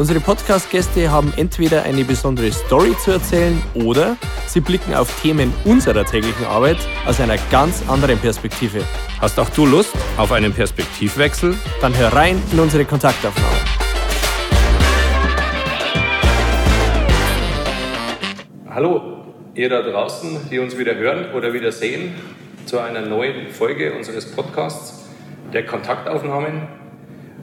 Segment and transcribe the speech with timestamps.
[0.00, 6.06] Unsere Podcast-Gäste haben entweder eine besondere Story zu erzählen oder sie blicken auf Themen unserer
[6.06, 8.82] täglichen Arbeit aus einer ganz anderen Perspektive.
[9.20, 11.54] Hast auch du Lust auf einen Perspektivwechsel?
[11.82, 13.56] Dann hör rein in unsere Kontaktaufnahme.
[18.70, 22.14] Hallo, ihr da draußen, die uns wieder hören oder wieder sehen,
[22.64, 25.10] zu einer neuen Folge unseres Podcasts
[25.52, 26.79] der Kontaktaufnahmen.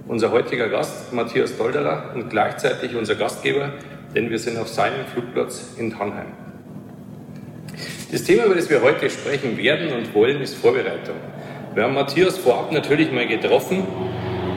[0.07, 3.73] Unser heutiger Gast, Matthias Dolderer, und gleichzeitig unser Gastgeber,
[4.15, 6.27] denn wir sind auf seinem Flugplatz in Tannheim.
[8.09, 11.17] Das Thema, über das wir heute sprechen werden und wollen, ist Vorbereitung.
[11.75, 13.85] Wir haben Matthias vorab natürlich mal getroffen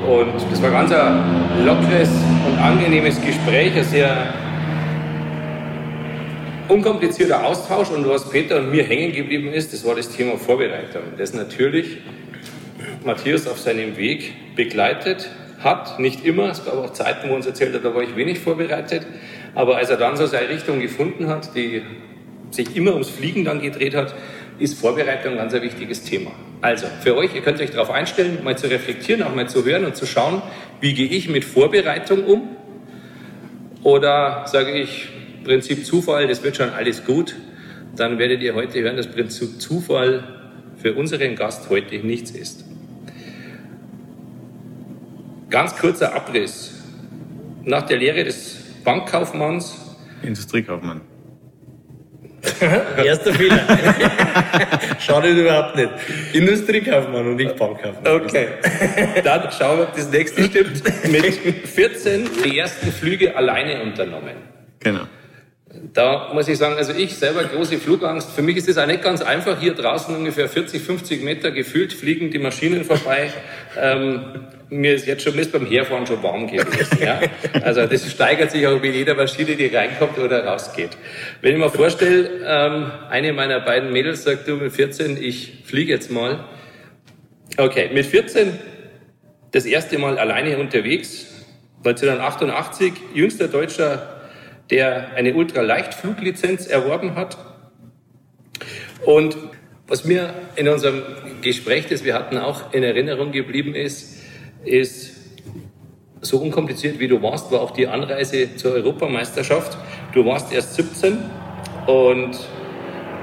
[0.08, 2.10] und das war ganz ein lockeres
[2.46, 4.32] und angenehmes Gespräch, ein sehr
[6.68, 11.02] unkomplizierter Austausch und was Peter und mir hängen geblieben ist, das war das Thema Vorbereitung.
[11.18, 11.98] Das natürlich
[13.04, 15.28] Matthias auf seinem Weg begleitet
[15.60, 18.16] hat, nicht immer, es gab auch Zeiten, wo er uns erzählt hat, da war ich
[18.16, 19.06] wenig vorbereitet,
[19.54, 21.82] aber als er dann so seine Richtung gefunden hat, die
[22.50, 24.14] sich immer ums Fliegen dann gedreht hat,
[24.58, 26.32] ist Vorbereitung ein ganz ein wichtiges Thema.
[26.60, 29.84] Also, für euch, ihr könnt euch darauf einstellen, mal zu reflektieren, auch mal zu hören
[29.86, 30.42] und zu schauen,
[30.80, 32.56] wie gehe ich mit Vorbereitung um?
[33.82, 35.08] Oder sage ich,
[35.44, 37.34] Prinzip Zufall, das wird schon alles gut,
[37.96, 40.22] dann werdet ihr heute hören, dass Prinzip Zufall
[40.76, 42.64] für unseren Gast heute nichts ist.
[45.50, 46.72] Ganz kurzer Abriss.
[47.64, 49.96] Nach der Lehre des Bankkaufmanns.
[50.22, 51.00] Industriekaufmann.
[53.04, 53.60] Erster Fehler.
[55.00, 55.90] Schadet überhaupt nicht.
[56.32, 58.22] Industriekaufmann und nicht Bankkaufmann.
[58.22, 58.48] Okay.
[59.24, 60.82] Dann schauen wir, ob das nächste stimmt.
[61.10, 61.34] Mit
[61.68, 64.36] 14 die ersten Flüge alleine unternommen.
[64.78, 65.02] Genau.
[65.92, 68.30] Da muss ich sagen, also ich selber große Flugangst.
[68.30, 69.60] Für mich ist es auch nicht ganz einfach.
[69.60, 73.32] Hier draußen ungefähr 40, 50 Meter gefühlt fliegen die Maschinen vorbei.
[73.78, 76.98] Ähm, mir ist jetzt schon bis beim Herfahren schon warm gewesen.
[77.02, 77.20] Ja?
[77.62, 80.90] Also das steigert sich auch mit jeder Maschine, die reinkommt oder rausgeht.
[81.42, 85.92] Wenn ich mir vorstelle, ähm, eine meiner beiden Mädels sagt, du mit 14, ich fliege
[85.92, 86.44] jetzt mal.
[87.56, 88.58] Okay, mit 14
[89.50, 91.26] das erste Mal alleine unterwegs.
[91.84, 94.20] 1988, jüngster deutscher
[94.70, 97.36] der eine Ultraleichtfluglizenz erworben hat.
[99.04, 99.36] Und
[99.88, 101.02] was mir in unserem
[101.42, 104.19] Gespräch, das wir hatten, auch in Erinnerung geblieben ist,
[104.64, 105.16] ist,
[106.22, 109.78] so unkompliziert wie du warst, war auch die Anreise zur Europameisterschaft.
[110.12, 111.18] Du warst erst 17
[111.86, 112.38] und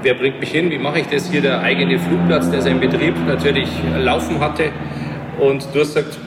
[0.02, 0.70] wer bringt mich hin?
[0.70, 1.30] Wie mache ich das?
[1.30, 4.72] Hier der eigene Flugplatz, der seinen Betrieb natürlich laufen hatte.
[5.38, 6.18] Und du hast gesagt,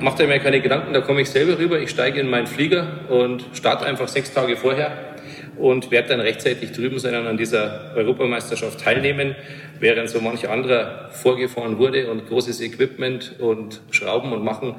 [0.00, 1.80] macht euch mir keine Gedanken, da komme ich selber rüber.
[1.80, 5.11] Ich steige in meinen Flieger und starte einfach sechs Tage vorher
[5.58, 9.34] und werde dann rechtzeitig drüben sein und an dieser Europameisterschaft teilnehmen,
[9.80, 14.76] während so manch anderer vorgefahren wurde und großes Equipment und Schrauben und Machen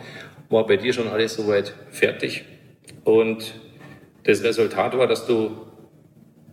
[0.50, 2.46] war bei dir schon alles soweit fertig.
[3.04, 3.54] Und
[4.24, 5.52] das Resultat war, dass du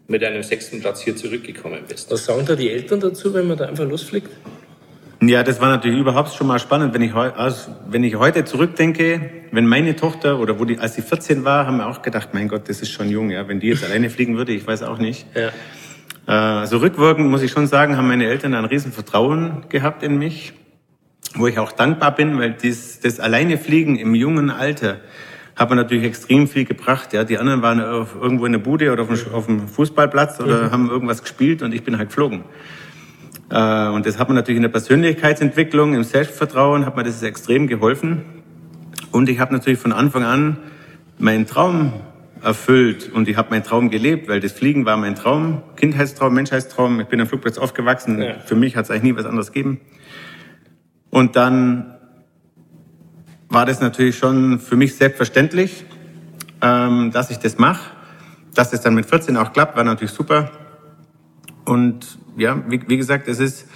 [0.09, 2.11] mit einem sechsten Platz hier zurückgekommen bist.
[2.11, 4.29] Was sagen da die Eltern dazu, wenn man da einfach losfliegt?
[5.23, 9.31] Ja, das war natürlich überhaupt schon mal spannend, wenn ich, also wenn ich heute zurückdenke,
[9.53, 12.49] wenn meine Tochter oder wo die, als sie 14 war, haben wir auch gedacht, mein
[12.49, 14.97] Gott, das ist schon jung, ja, wenn die jetzt alleine fliegen würde, ich weiß auch
[14.97, 15.27] nicht.
[15.35, 15.51] Ja.
[16.27, 20.55] Äh, also rückwirkend muss ich schon sagen, haben meine Eltern ein Riesenvertrauen gehabt in mich,
[21.35, 25.01] wo ich auch dankbar bin, weil dies, das alleine Fliegen im jungen Alter
[25.55, 27.13] hat mir natürlich extrem viel gebracht.
[27.13, 30.41] Ja, die anderen waren auf, irgendwo in der Bude oder auf dem, auf dem Fußballplatz
[30.41, 30.71] oder mhm.
[30.71, 32.45] haben irgendwas gespielt und ich bin halt geflogen.
[33.51, 37.67] Äh, und das hat mir natürlich in der Persönlichkeitsentwicklung, im Selbstvertrauen, hat mir das extrem
[37.67, 38.23] geholfen.
[39.11, 40.59] Und ich habe natürlich von Anfang an
[41.19, 41.93] meinen Traum
[42.43, 47.01] erfüllt und ich habe meinen Traum gelebt, weil das Fliegen war mein Traum, Kindheitstraum, Menschheitstraum.
[47.01, 48.23] Ich bin am Flugplatz aufgewachsen.
[48.23, 48.39] Ja.
[48.39, 49.81] Für mich hat es eigentlich nie was anderes gegeben.
[51.11, 51.95] Und dann
[53.49, 55.85] war das natürlich schon für mich selbstverständlich,
[56.63, 57.91] ähm, dass ich das mache.
[58.55, 60.51] Dass es dann mit 14 auch klappt, war natürlich super.
[61.65, 63.67] Und ja, wie, wie gesagt, es ist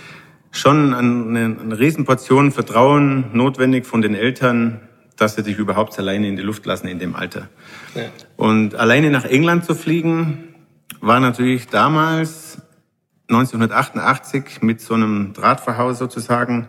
[0.50, 4.80] schon eine, eine Riesenportion Vertrauen notwendig von den Eltern,
[5.16, 7.48] dass sie dich überhaupt alleine in die Luft lassen in dem Alter.
[7.94, 8.02] Ja.
[8.36, 10.54] Und alleine nach England zu fliegen,
[11.00, 12.62] war natürlich damals
[13.28, 16.68] 1988 mit so einem Drahtverhaus sozusagen,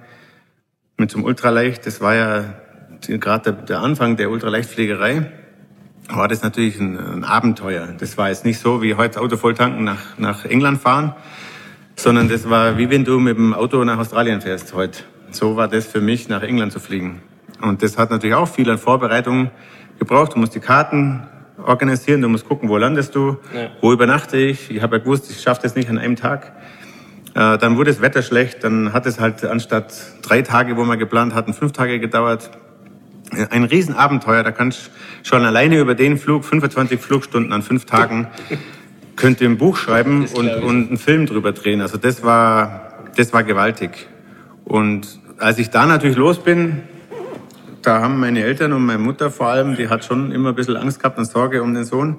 [0.98, 2.54] mit so einem Ultraleicht, das war ja
[3.02, 5.32] gerade der, der Anfang der Ultraleichtfliegerei,
[6.10, 7.88] war das natürlich ein, ein, Abenteuer.
[7.98, 11.16] Das war jetzt nicht so wie heute Auto voll tanken nach, nach England fahren,
[11.96, 15.00] sondern das war wie wenn du mit dem Auto nach Australien fährst heute.
[15.32, 17.22] so war das für mich, nach England zu fliegen.
[17.62, 19.50] Und das hat natürlich auch viel an Vorbereitung
[20.00, 20.34] gebraucht.
[20.36, 21.28] Du musst die Karten
[21.64, 23.70] organisieren, du musst gucken, wo landest du, ja.
[23.82, 24.70] wo übernachte ich.
[24.72, 26.54] Ich habe ja gewusst, ich schaffe das nicht an einem Tag.
[27.34, 30.98] Äh, dann wurde das Wetter schlecht, dann hat es halt anstatt drei Tage, wo wir
[30.98, 32.50] geplant hatten, fünf Tage gedauert.
[33.50, 34.92] Ein Riesenabenteuer, da kannst du
[35.28, 38.28] schon alleine über den Flug, 25 Flugstunden an fünf Tagen,
[39.16, 41.82] könnte ein Buch schreiben und, und einen Film drüber drehen.
[41.82, 44.08] Also das war, das war gewaltig.
[44.66, 46.84] Und als ich da natürlich los bin,
[47.82, 50.76] da haben meine Eltern und meine Mutter vor allem, die hat schon immer ein bisschen
[50.76, 52.18] Angst gehabt und Sorge um den Sohn.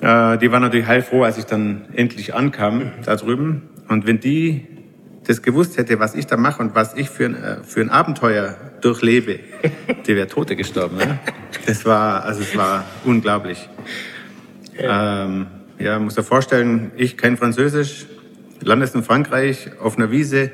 [0.00, 3.62] Äh, die war natürlich heilfroh, als ich dann endlich ankam da drüben.
[3.88, 4.66] Und wenn die
[5.26, 7.90] das gewusst hätte, was ich da mache und was ich für ein, äh, für ein
[7.90, 9.40] Abenteuer durchlebe,
[10.06, 10.96] die wäre Tote gestorben.
[10.96, 11.18] Ne?
[11.66, 13.68] Das war, also es war unglaublich.
[14.78, 15.46] Ähm,
[15.78, 18.06] ja, muss dir vorstellen, ich kein Französisch,
[18.60, 20.50] landest in Frankreich auf einer Wiese,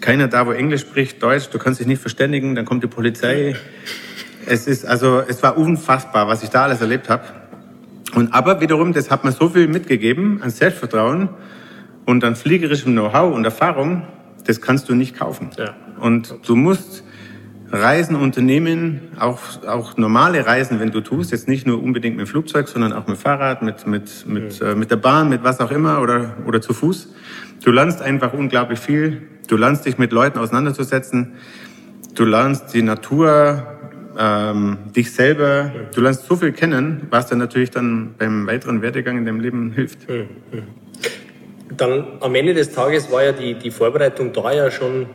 [0.00, 3.56] keiner da, wo Englisch spricht, Deutsch, du kannst dich nicht verständigen, dann kommt die Polizei.
[4.46, 7.24] Es ist also, es war unfassbar, was ich da alles erlebt habe.
[8.14, 11.28] Und aber wiederum, das hat mir so viel mitgegeben an Selbstvertrauen
[12.06, 14.04] und an fliegerischem Know-how und Erfahrung,
[14.46, 15.50] das kannst du nicht kaufen.
[15.58, 15.74] Ja.
[16.00, 17.04] Und du musst
[17.70, 22.30] Reisen unternehmen, auch, auch normale Reisen, wenn du tust, jetzt nicht nur unbedingt mit dem
[22.30, 25.70] Flugzeug, sondern auch mit Fahrrad, mit, mit, mit, äh, mit der Bahn, mit was auch
[25.70, 27.12] immer oder, oder zu Fuß.
[27.62, 29.22] Du lernst einfach unglaublich viel.
[29.48, 31.34] Du lernst dich mit Leuten auseinanderzusetzen.
[32.14, 33.66] Du lernst die Natur,
[34.18, 35.70] ähm, dich selber.
[35.94, 39.72] Du lernst so viel kennen, was dir natürlich dann beim weiteren Werdegang in deinem Leben
[39.72, 40.00] hilft.
[41.76, 45.06] Dann am Ende des Tages war ja die, die Vorbereitung da ja schon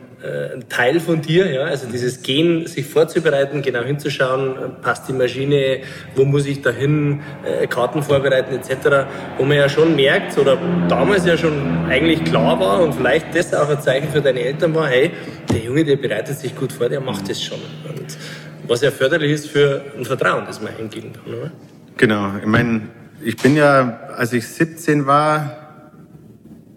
[0.54, 5.80] ein Teil von dir, ja, also dieses Gehen, sich vorzubereiten, genau hinzuschauen, passt die Maschine,
[6.16, 9.06] wo muss ich dahin, äh, Karten vorbereiten etc.,
[9.38, 13.54] wo man ja schon merkt oder damals ja schon eigentlich klar war und vielleicht das
[13.54, 15.12] auch ein Zeichen für deine Eltern war, hey,
[15.52, 17.60] der Junge, der bereitet sich gut vor, der macht das schon.
[17.90, 18.18] Und
[18.68, 21.52] was ja förderlich ist für ein Vertrauen, das man eingehen kann, oder?
[21.98, 22.82] Genau, ich meine,
[23.22, 25.63] ich bin ja, als ich 17 war,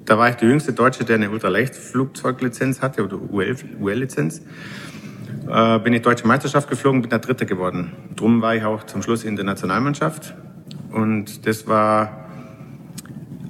[0.06, 4.40] da war ich der jüngste Deutsche, der eine Ultraleichtflugzeuglizenz hatte oder UL-Lizenz.
[5.48, 7.92] Äh, bin ich deutsche Meisterschaft geflogen, bin der Dritte geworden.
[8.16, 10.34] Drum war ich auch zum Schluss in der Nationalmannschaft.
[10.90, 12.26] Und das war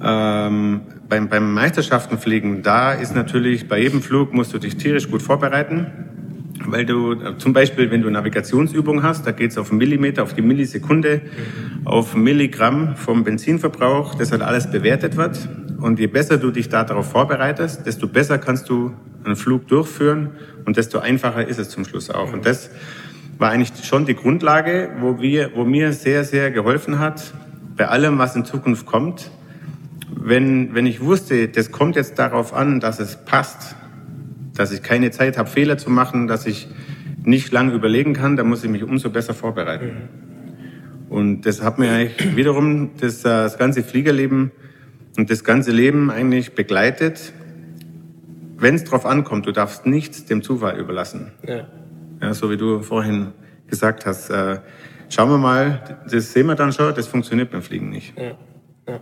[0.03, 5.21] ähm, beim, beim Meisterschaftenfliegen, da ist natürlich bei jedem Flug musst du dich tierisch gut
[5.21, 6.16] vorbereiten.
[6.65, 10.41] Weil du zum Beispiel, wenn du Navigationsübungen hast, da geht es auf Millimeter, auf die
[10.41, 11.21] Millisekunde,
[11.85, 15.47] auf Milligramm vom Benzinverbrauch, das halt alles bewertet wird.
[15.79, 18.93] Und je besser du dich da darauf vorbereitest, desto besser kannst du
[19.23, 20.31] einen Flug durchführen
[20.65, 22.33] und desto einfacher ist es zum Schluss auch.
[22.33, 22.69] Und das
[23.37, 27.33] war eigentlich schon die Grundlage, wo, wir, wo mir sehr, sehr geholfen hat,
[27.75, 29.29] bei allem, was in Zukunft kommt.
[30.09, 33.75] Wenn, wenn ich wusste, das kommt jetzt darauf an, dass es passt,
[34.57, 36.67] dass ich keine Zeit habe, Fehler zu machen, dass ich
[37.23, 40.09] nicht lange überlegen kann, dann muss ich mich umso besser vorbereiten.
[41.09, 44.51] Und das hat mir eigentlich wiederum das, das ganze Fliegerleben
[45.17, 47.33] und das ganze Leben eigentlich begleitet.
[48.57, 51.31] Wenn es drauf ankommt, du darfst nichts dem Zufall überlassen.
[51.47, 51.67] Ja.
[52.21, 53.33] ja so wie du vorhin
[53.67, 54.29] gesagt hast.
[54.29, 54.59] Äh,
[55.09, 58.17] schauen wir mal, das sehen wir dann schon, das funktioniert beim Fliegen nicht.
[58.17, 58.37] Ja.
[58.87, 58.99] Ja.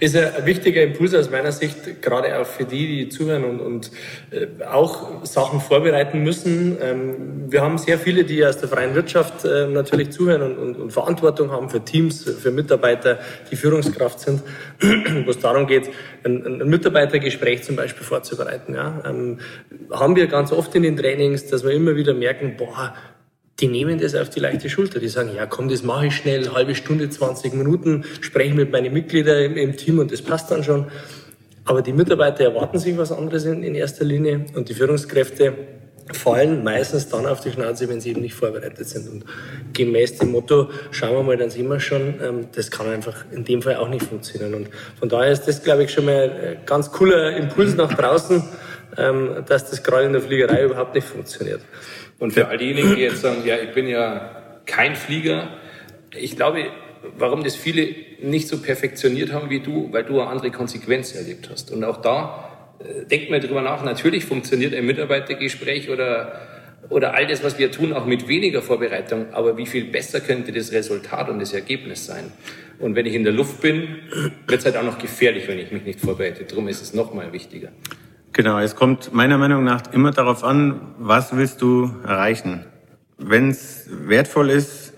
[0.00, 3.90] Ist ein wichtiger Impuls aus meiner Sicht, gerade auch für die, die zuhören und, und
[4.30, 6.76] äh, auch Sachen vorbereiten müssen.
[6.82, 10.76] Ähm, wir haben sehr viele, die aus der freien Wirtschaft äh, natürlich zuhören und, und,
[10.76, 13.20] und, Verantwortung haben für Teams, für Mitarbeiter,
[13.52, 14.42] die Führungskraft sind,
[15.24, 15.88] wo es darum geht,
[16.24, 18.74] ein, ein, Mitarbeitergespräch zum Beispiel vorzubereiten.
[18.74, 19.00] Ja?
[19.06, 19.38] Ähm,
[19.92, 22.94] haben wir ganz oft in den Trainings, dass wir immer wieder merken, boah,
[23.60, 25.00] die nehmen das auf die leichte Schulter.
[25.00, 28.92] Die sagen, ja komm, das mache ich schnell, halbe Stunde, 20 Minuten, spreche mit meinen
[28.92, 30.86] Mitgliedern im, im, Team und das passt dann schon.
[31.64, 35.54] Aber die Mitarbeiter erwarten sich was anderes in, in erster Linie und die Führungskräfte
[36.12, 39.10] fallen meistens dann auf die Schnauze, wenn sie eben nicht vorbereitet sind.
[39.10, 39.24] Und
[39.74, 43.44] gemäß dem Motto, schauen wir mal, dann sehen wir schon, ähm, das kann einfach in
[43.44, 44.54] dem Fall auch nicht funktionieren.
[44.54, 48.42] Und von daher ist das, glaube ich, schon mal ein ganz cooler Impuls nach draußen,
[48.96, 51.60] ähm, dass das gerade in der Fliegerei überhaupt nicht funktioniert.
[52.18, 55.48] Und für all diejenigen, die jetzt sagen, ja, ich bin ja kein Flieger,
[56.16, 56.66] ich glaube,
[57.16, 61.48] warum das viele nicht so perfektioniert haben wie du, weil du eine andere Konsequenz erlebt
[61.50, 61.70] hast.
[61.70, 66.40] Und auch da äh, denkt man drüber nach, natürlich funktioniert ein Mitarbeitergespräch oder,
[66.88, 70.52] oder all das, was wir tun, auch mit weniger Vorbereitung, aber wie viel besser könnte
[70.52, 72.32] das Resultat und das Ergebnis sein?
[72.78, 73.98] Und wenn ich in der Luft bin,
[74.46, 76.44] wird es halt auch noch gefährlich, wenn ich mich nicht vorbereite.
[76.44, 77.70] Darum ist es nochmal wichtiger.
[78.38, 82.66] Genau, es kommt meiner Meinung nach immer darauf an, was willst du erreichen.
[83.16, 84.94] Wenn es wertvoll ist,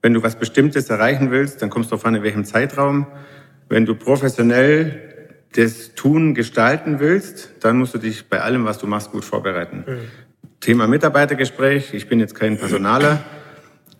[0.00, 3.06] wenn du was Bestimmtes erreichen willst, dann kommst du darauf an, in welchem Zeitraum.
[3.68, 5.00] Wenn du professionell
[5.54, 9.84] das Tun gestalten willst, dann musst du dich bei allem, was du machst, gut vorbereiten.
[9.86, 9.98] Mhm.
[10.58, 11.94] Thema Mitarbeitergespräch.
[11.94, 13.20] Ich bin jetzt kein Personaler.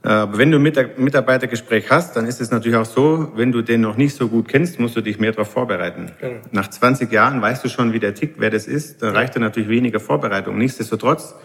[0.03, 3.81] Aber wenn du ein Mitarbeitergespräch hast, dann ist es natürlich auch so, wenn du den
[3.81, 6.11] noch nicht so gut kennst, musst du dich mehr darauf vorbereiten.
[6.21, 6.41] Genau.
[6.51, 9.03] Nach 20 Jahren weißt du schon, wie der tickt, wer das ist.
[9.03, 10.59] Da reicht dir natürlich weniger Vorbereitung.
[10.59, 11.37] Nichtsdestotrotz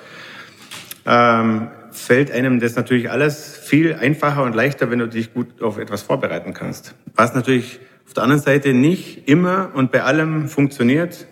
[1.06, 5.78] ähm, fällt einem das natürlich alles viel einfacher und leichter, wenn du dich gut auf
[5.78, 6.96] etwas vorbereiten kannst.
[7.16, 11.28] Was natürlich auf der anderen Seite nicht immer und bei allem funktioniert,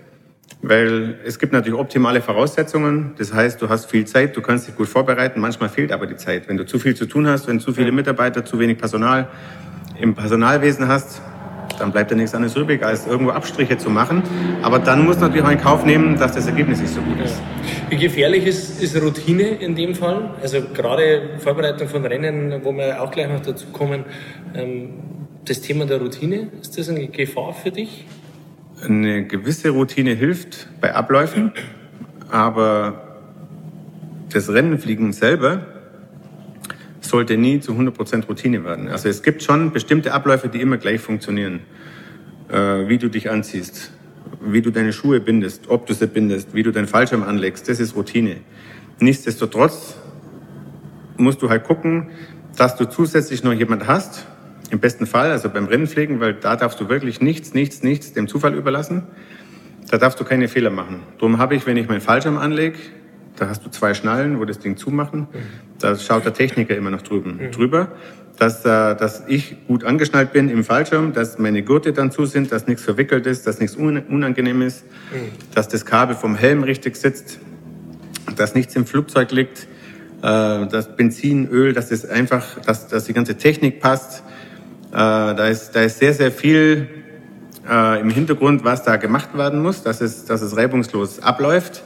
[0.62, 3.14] weil es gibt natürlich optimale Voraussetzungen.
[3.18, 5.40] Das heißt, du hast viel Zeit, du kannst dich gut vorbereiten.
[5.40, 6.48] Manchmal fehlt aber die Zeit.
[6.48, 9.28] Wenn du zu viel zu tun hast, wenn zu viele Mitarbeiter, zu wenig Personal
[10.00, 11.22] im Personalwesen hast,
[11.80, 14.24] dann bleibt dir nichts anderes übrig, als irgendwo Abstriche zu machen.
[14.62, 17.20] Aber dann musst du natürlich auch in Kauf nehmen, dass das Ergebnis nicht so gut
[17.24, 17.36] ist.
[17.90, 20.32] Wie gefährlich ist, ist Routine in dem Fall?
[20.42, 24.06] Also gerade Vorbereitung von Rennen, wo wir auch gleich noch dazu kommen,
[24.56, 24.90] ähm,
[25.44, 28.06] das Thema der Routine, ist das eine Gefahr für dich?
[28.84, 31.51] Eine gewisse Routine hilft bei Abläufen,
[32.29, 33.20] aber
[34.32, 35.65] das Rennenfliegen selber
[37.00, 38.88] sollte nie zu 100% Routine werden.
[38.89, 41.62] Also es gibt schon bestimmte Abläufe, die immer gleich funktionieren.
[42.50, 43.91] Äh, wie du dich anziehst,
[44.39, 47.79] wie du deine Schuhe bindest, ob du sie bindest, wie du deinen Fallschirm anlegst, das
[47.79, 48.38] ist Routine.
[49.00, 49.96] Nichtsdestotrotz
[51.17, 52.12] musst du halt gucken,
[52.55, 54.27] dass du zusätzlich noch jemand hast,
[54.72, 58.27] im besten Fall, also beim Rennenpflegen, weil da darfst du wirklich nichts, nichts, nichts dem
[58.27, 59.03] Zufall überlassen.
[59.89, 61.01] Da darfst du keine Fehler machen.
[61.19, 62.77] Darum habe ich, wenn ich meinen Fallschirm anlege,
[63.36, 65.27] da hast du zwei Schnallen, wo das Ding zumachen.
[65.79, 67.51] Da schaut der Techniker immer noch drüben, mhm.
[67.51, 67.91] drüber,
[68.38, 72.51] dass, äh, dass ich gut angeschnallt bin im Fallschirm, dass meine Gurte dann zu sind,
[72.51, 75.31] dass nichts verwickelt ist, dass nichts unangenehm ist, mhm.
[75.53, 77.39] dass das Kabel vom Helm richtig sitzt,
[78.36, 79.67] dass nichts im Flugzeug liegt,
[80.22, 84.24] äh, dass Benzin, Öl, dass das einfach, dass, dass die ganze Technik passt
[85.00, 86.88] da, ist, da ist sehr, sehr viel
[87.70, 91.84] äh, im Hintergrund, was da gemacht werden muss, dass es, dass es reibungslos abläuft.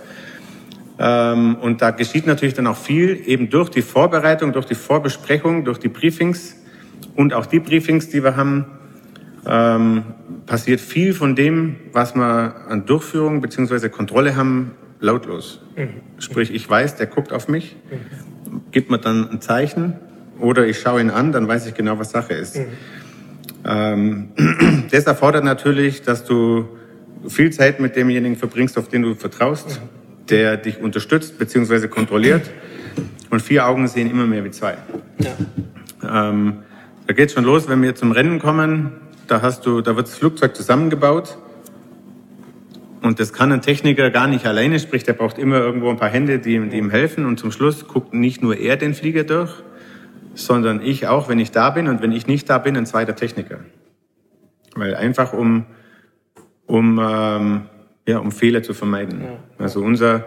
[1.00, 5.63] Ähm, und da geschieht natürlich dann auch viel eben durch die Vorbereitung, durch die Vorbesprechung,
[5.63, 6.58] durch die Briefings
[7.16, 8.66] und auch die Briefings, die wir haben,
[9.46, 10.04] ähm,
[10.46, 15.62] passiert viel von dem, was wir an Durchführung beziehungsweise Kontrolle haben, lautlos.
[15.78, 16.01] Mhm.
[16.20, 18.62] Sprich, ich weiß, der guckt auf mich, mhm.
[18.72, 19.96] gibt mir dann ein Zeichen
[20.39, 22.58] oder ich schaue ihn an, dann weiß ich genau, was Sache ist.
[22.58, 22.65] Mhm.
[23.65, 24.29] Ähm,
[24.91, 26.67] das erfordert natürlich, dass du
[27.27, 29.81] viel Zeit mit demjenigen verbringst, auf den du vertraust,
[30.29, 31.88] der dich unterstützt bzw.
[31.88, 32.50] kontrolliert.
[33.29, 34.77] Und vier Augen sehen immer mehr wie zwei.
[35.19, 36.29] Ja.
[36.29, 36.60] Ähm,
[37.05, 38.91] da geht schon los, wenn wir zum Rennen kommen.
[39.27, 41.38] Da hast du, da wird das Flugzeug zusammengebaut.
[43.01, 46.10] Und das kann ein Techniker gar nicht alleine, sprich, der braucht immer irgendwo ein paar
[46.10, 47.25] Hände, die, die ihm helfen.
[47.25, 49.51] Und zum Schluss guckt nicht nur er den Flieger durch,
[50.46, 53.15] sondern ich auch, wenn ich da bin und wenn ich nicht da bin, ein zweiter
[53.15, 53.60] Techniker.
[54.75, 55.65] Weil einfach um,
[56.65, 57.62] um, ähm,
[58.08, 59.24] ja, um Fehler zu vermeiden.
[59.58, 60.25] Also unser,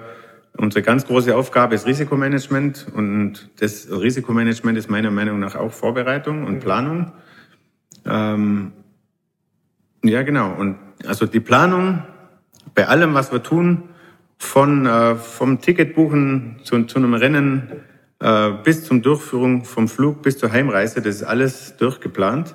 [0.57, 6.45] unsere ganz große Aufgabe ist Risikomanagement und das Risikomanagement ist meiner Meinung nach auch Vorbereitung
[6.45, 7.13] und Planung.
[8.05, 8.73] Ähm,
[10.05, 10.53] ja, genau.
[10.53, 10.77] Und
[11.07, 12.03] also die Planung
[12.75, 13.85] bei allem, was wir tun,
[14.39, 17.69] von äh, vom Ticketbuchen zu, zu einem Rennen
[18.63, 22.55] bis zum Durchführung vom Flug bis zur Heimreise, das ist alles durchgeplant.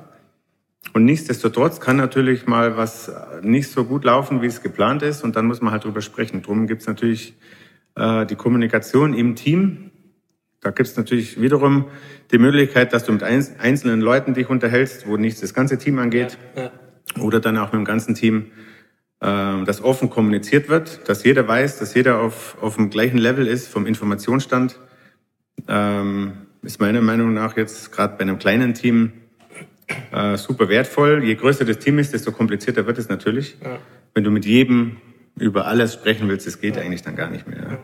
[0.93, 5.35] Und nichtsdestotrotz kann natürlich mal was nicht so gut laufen, wie es geplant ist, und
[5.35, 6.41] dann muss man halt drüber sprechen.
[6.41, 7.35] Drum gibt es natürlich
[7.95, 9.91] äh, die Kommunikation im Team.
[10.61, 11.85] Da gibt es natürlich wiederum
[12.31, 16.37] die Möglichkeit, dass du mit einzelnen Leuten dich unterhältst, wo nicht das ganze Team angeht,
[16.55, 17.21] ja, ja.
[17.21, 18.47] oder dann auch mit dem ganzen Team,
[19.19, 23.47] äh, dass offen kommuniziert wird, dass jeder weiß, dass jeder auf, auf dem gleichen Level
[23.47, 24.79] ist vom Informationsstand
[25.67, 29.11] ähm, ist meiner Meinung nach jetzt gerade bei einem kleinen Team
[30.11, 31.23] äh, super wertvoll.
[31.23, 33.57] Je größer das Team ist, desto komplizierter wird es natürlich.
[33.63, 33.77] Ja.
[34.13, 34.97] Wenn du mit jedem
[35.37, 36.81] über alles sprechen willst, das geht ja.
[36.81, 37.59] eigentlich dann gar nicht mehr.
[37.59, 37.79] Ja.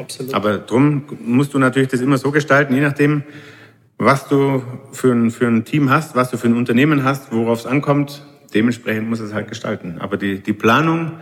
[0.00, 0.34] Absolut.
[0.34, 3.22] Aber drum musst du natürlich das immer so gestalten, je nachdem,
[3.96, 7.60] was du für ein, für ein Team hast, was du für ein Unternehmen hast, worauf
[7.60, 9.96] es ankommt, dementsprechend muss es halt gestalten.
[9.98, 11.12] Aber die, die Planung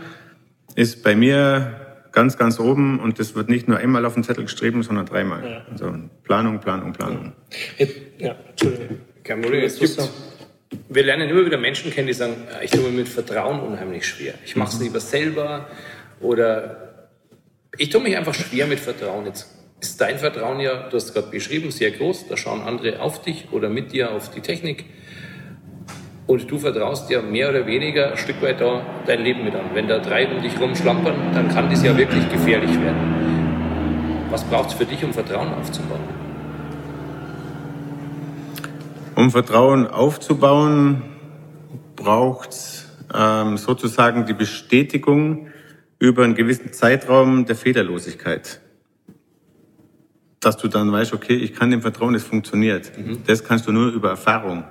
[0.75, 1.86] ist bei mir
[2.17, 5.45] ganz, ganz oben und das wird nicht nur einmal auf den Zettel geschrieben, sondern dreimal.
[5.45, 5.67] Ja.
[5.71, 5.93] Also
[6.25, 7.35] Planung, Planung, Planung.
[7.77, 7.87] Ja,
[8.19, 9.01] ja Entschuldigung.
[9.23, 9.63] Kein Problem.
[9.63, 10.11] Es gibt,
[10.89, 14.07] wir lernen immer wieder Menschen kennen, die sagen, ah, ich tue mir mit Vertrauen unheimlich
[14.07, 14.33] schwer.
[14.47, 14.85] Ich mache es mhm.
[14.85, 15.69] lieber selber
[16.21, 17.11] oder
[17.77, 19.27] ich tue mich einfach schwer mit Vertrauen.
[19.27, 22.29] Jetzt ist dein Vertrauen ja, du hast es gerade beschrieben, sehr groß.
[22.29, 24.87] Da schauen andere auf dich oder mit dir auf die Technik.
[26.27, 29.67] Und du vertraust ja mehr oder weniger ein Stück weit da dein Leben mit an.
[29.75, 34.27] Wenn da drei um dich rumschlampern, dann kann das ja wirklich gefährlich werden.
[34.31, 36.01] Was braucht es für dich, um Vertrauen aufzubauen?
[39.15, 41.03] Um Vertrauen aufzubauen,
[41.95, 45.47] braucht es ähm, sozusagen die Bestätigung
[46.01, 48.61] über einen gewissen Zeitraum der Fehlerlosigkeit.
[50.41, 52.93] Dass du dann weißt, okay, ich kann dem vertrauen, es funktioniert.
[52.99, 53.23] Mhm.
[53.27, 54.65] Das kannst du nur über Erfahrung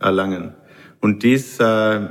[0.00, 0.54] erlangen.
[1.00, 2.08] Und dies, äh,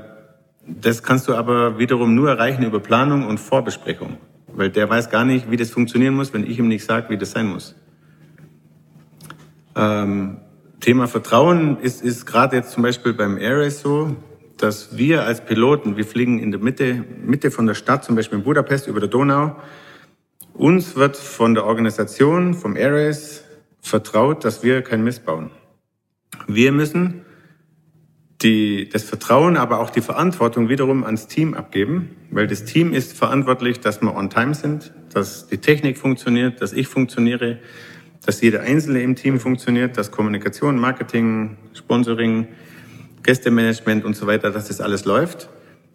[0.67, 4.17] das kannst du aber wiederum nur erreichen über Planung und Vorbesprechung.
[4.47, 7.17] Weil der weiß gar nicht, wie das funktionieren muss, wenn ich ihm nicht sage, wie
[7.17, 7.75] das sein muss.
[9.75, 10.37] Ähm,
[10.79, 14.15] Thema Vertrauen ist, ist gerade jetzt zum Beispiel beim Air Race so,
[14.57, 18.39] dass wir als Piloten, wir fliegen in der Mitte, Mitte von der Stadt, zum Beispiel
[18.39, 19.55] in Budapest über der Donau,
[20.53, 23.43] uns wird von der Organisation, vom Air Race
[23.79, 25.51] vertraut, dass wir kein Mist bauen.
[26.47, 27.25] Wir müssen
[28.41, 33.17] die, das Vertrauen, aber auch die Verantwortung wiederum ans Team abgeben, weil das Team ist
[33.17, 37.59] verantwortlich, dass wir on time sind, dass die Technik funktioniert, dass ich funktioniere,
[38.25, 42.47] dass jeder Einzelne im Team funktioniert, dass Kommunikation, Marketing, Sponsoring,
[43.23, 45.49] Gästemanagement und so weiter, dass das alles läuft.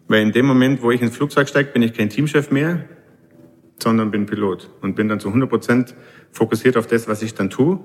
[0.07, 2.83] Weil in dem Moment, wo ich ins Flugzeug steige, bin ich kein Teamchef mehr,
[3.81, 5.95] sondern bin Pilot und bin dann zu 100 Prozent
[6.31, 7.79] fokussiert auf das, was ich dann tue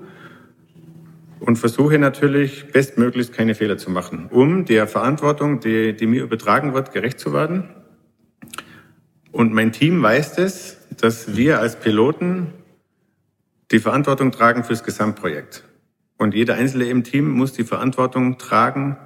[1.39, 6.73] und versuche natürlich bestmöglichst keine Fehler zu machen, um der Verantwortung, die, die mir übertragen
[6.73, 7.69] wird, gerecht zu werden.
[9.31, 12.47] Und mein Team weiß es, dass wir als Piloten
[13.71, 15.63] die Verantwortung tragen fürs Gesamtprojekt.
[16.17, 18.97] Und jeder Einzelne im Team muss die Verantwortung tragen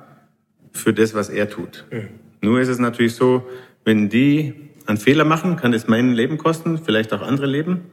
[0.71, 1.85] für das, was er tut.
[1.91, 2.09] Mhm.
[2.41, 3.47] Nur ist es natürlich so,
[3.85, 4.53] wenn die
[4.85, 7.91] einen Fehler machen, kann es mein Leben kosten, vielleicht auch andere Leben.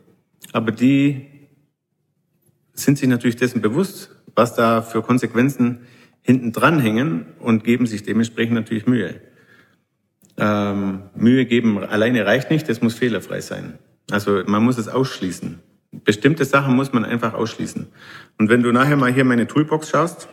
[0.52, 1.26] Aber die
[2.82, 5.80] sind sich natürlich dessen bewusst, was da für Konsequenzen
[6.22, 9.20] hinten dran hängen und geben sich dementsprechend natürlich Mühe.
[10.36, 13.78] Ähm, Mühe geben alleine reicht nicht, das muss fehlerfrei sein.
[14.10, 15.60] Also man muss es ausschließen.
[15.92, 17.88] Bestimmte Sachen muss man einfach ausschließen.
[18.38, 20.28] Und wenn du nachher mal hier meine Toolbox schaust,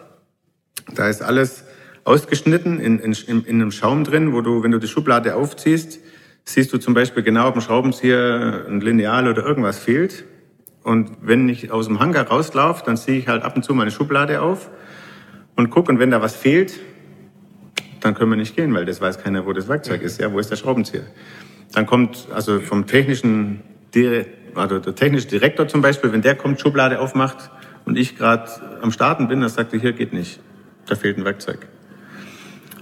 [0.93, 1.65] da ist alles
[2.03, 5.99] ausgeschnitten in, in, in einem Schaum drin, wo du, wenn du die Schublade aufziehst,
[6.45, 10.23] siehst du zum Beispiel genau, ob ein Schraubenzieher, ein Lineal oder irgendwas fehlt.
[10.87, 13.91] Und wenn ich aus dem Hangar rauslaufe, dann ziehe ich halt ab und zu meine
[13.91, 14.69] Schublade auf
[15.57, 15.91] und gucke.
[15.91, 16.79] Und wenn da was fehlt,
[17.99, 20.17] dann können wir nicht gehen, weil das weiß keiner, wo das Werkzeug ist.
[20.21, 21.03] Ja, wo ist der Schraubenzieher?
[21.73, 23.63] Dann kommt also vom technischen,
[24.55, 27.51] also der technische Direktor zum Beispiel, wenn der kommt, Schublade aufmacht
[27.83, 28.49] und ich gerade
[28.81, 30.39] am Starten bin, dann sagt er, hier geht nicht,
[30.85, 31.67] da fehlt ein Werkzeug.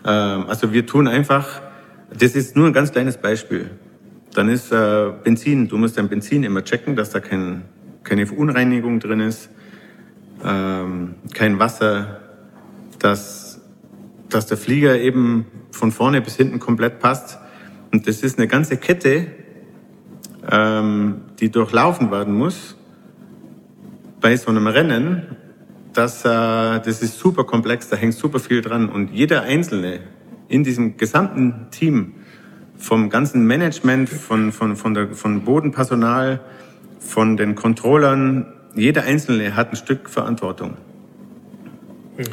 [0.05, 1.59] Ähm, also wir tun einfach,
[2.15, 3.71] das ist nur ein ganz kleines Beispiel.
[4.35, 7.63] Dann ist äh, Benzin, du musst dein Benzin immer checken, dass da kein
[8.05, 9.49] keine Verunreinigung drin ist,
[10.43, 12.21] ähm, kein Wasser,
[12.99, 13.59] dass,
[14.29, 17.37] dass der Flieger eben von vorne bis hinten komplett passt.
[17.91, 19.27] Und das ist eine ganze Kette,
[20.49, 22.75] ähm, die durchlaufen werden muss
[24.21, 25.35] bei so einem Rennen.
[25.93, 28.89] Das, äh, das ist super komplex, da hängt super viel dran.
[28.89, 29.99] Und jeder Einzelne
[30.47, 32.13] in diesem gesamten Team,
[32.77, 36.41] vom ganzen Management, von, von, von, der, von Bodenpersonal,
[37.05, 40.75] von den Controllern, jeder Einzelne hat ein Stück Verantwortung.
[42.17, 42.23] Mhm.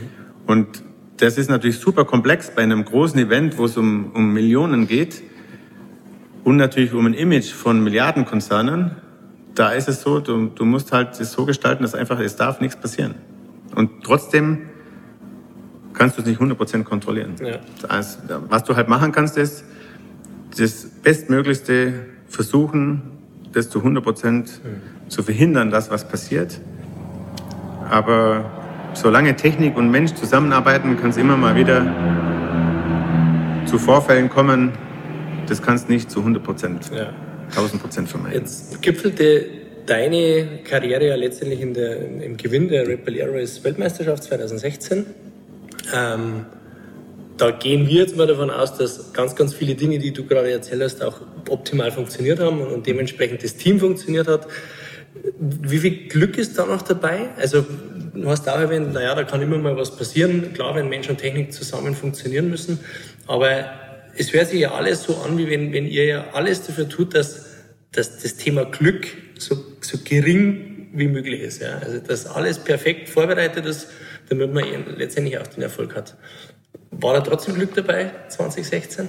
[0.47, 0.83] Und
[1.19, 5.23] das ist natürlich super komplex bei einem großen Event, wo es um, um Millionen geht
[6.43, 8.97] und natürlich um ein Image von Milliardenkonzernen.
[9.55, 12.61] Da ist es so, du, du musst halt es so gestalten, dass einfach, es darf
[12.61, 13.15] nichts passieren.
[13.75, 14.63] Und trotzdem
[15.93, 17.35] kannst du es nicht 100% kontrollieren.
[17.43, 17.61] Ja.
[17.89, 19.65] Also, was du halt machen kannst, ist
[20.59, 23.03] das Bestmöglichste versuchen,
[23.53, 24.61] das zu 100 Prozent
[25.09, 26.61] zu verhindern, dass was passiert.
[27.91, 28.51] Aber
[28.95, 31.87] solange Technik und Mensch zusammenarbeiten, kann es immer mal wieder
[33.67, 34.73] zu Vorfällen kommen.
[35.49, 37.12] Das kannst nicht zu 100 Prozent, ja.
[37.51, 38.41] 1000 Prozent vermeiden.
[38.41, 39.47] Jetzt gipfelte
[39.87, 45.07] deine Karriere ja letztendlich in der, im Gewinn der Red Bull Airways Weltmeisterschaft 2016.
[45.95, 46.47] Ähm,
[47.37, 50.51] da gehen wir jetzt mal davon aus, dass ganz, ganz viele Dinge, die du gerade
[50.51, 54.47] erzählt hast, auch optimal funktioniert haben und dementsprechend das Team funktioniert hat.
[55.38, 57.31] Wie viel Glück ist da noch dabei?
[57.37, 57.64] Also,
[58.14, 60.53] du hast auch erwähnt, naja, da kann immer mal was passieren.
[60.55, 62.81] Klar, wenn Mensch und Technik zusammen funktionieren müssen.
[63.27, 63.73] Aber
[64.16, 67.14] es hört sich ja alles so an, wie wenn, wenn ihr ja alles dafür tut,
[67.14, 67.47] dass,
[67.92, 69.07] dass das Thema Glück
[69.38, 71.62] so, so gering wie möglich ist.
[71.62, 71.79] Ja?
[71.79, 73.88] Also, dass alles perfekt vorbereitet ist,
[74.29, 74.64] damit man
[74.97, 76.16] letztendlich auch den Erfolg hat.
[77.03, 79.09] War da trotzdem Glück dabei, 2016?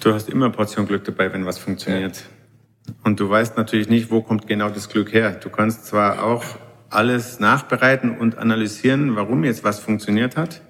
[0.00, 2.16] Du hast immer eine Portion Glück dabei, wenn was funktioniert.
[2.16, 2.94] Ja.
[3.02, 5.32] Und du weißt natürlich nicht, wo kommt genau das Glück her.
[5.32, 6.44] Du kannst zwar auch
[6.90, 10.62] alles nachbereiten und analysieren, warum jetzt was funktioniert hat,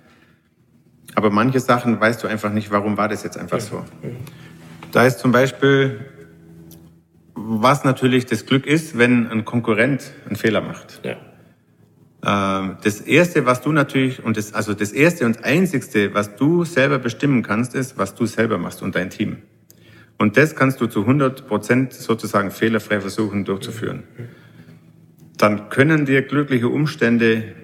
[1.15, 3.85] aber manche Sachen weißt du einfach nicht, warum war das jetzt einfach so.
[4.91, 6.01] Da ist zum Beispiel,
[7.35, 11.01] was natürlich das Glück ist, wenn ein Konkurrent einen Fehler macht.
[11.05, 11.17] Ja.
[12.25, 16.65] Ähm, das erste, was du natürlich, und das, also das erste und einzigste, was du
[16.65, 19.39] selber bestimmen kannst, ist, was du selber machst und dein Team.
[20.17, 24.05] Und das kannst du zu 100 Prozent sozusagen fehlerfrei versuchen durchzuführen.
[25.37, 27.55] Dann können dir glückliche Umstände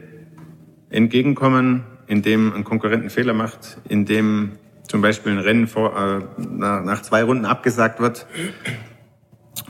[0.91, 4.53] entgegenkommen, indem ein Konkurrent einen Fehler macht, indem
[4.89, 8.27] zum Beispiel ein Rennen vor, äh, nach, nach, zwei Runden abgesagt wird,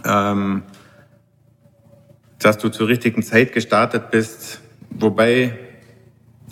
[0.07, 0.63] ähm,
[2.39, 5.59] dass du zur richtigen Zeit gestartet bist, wobei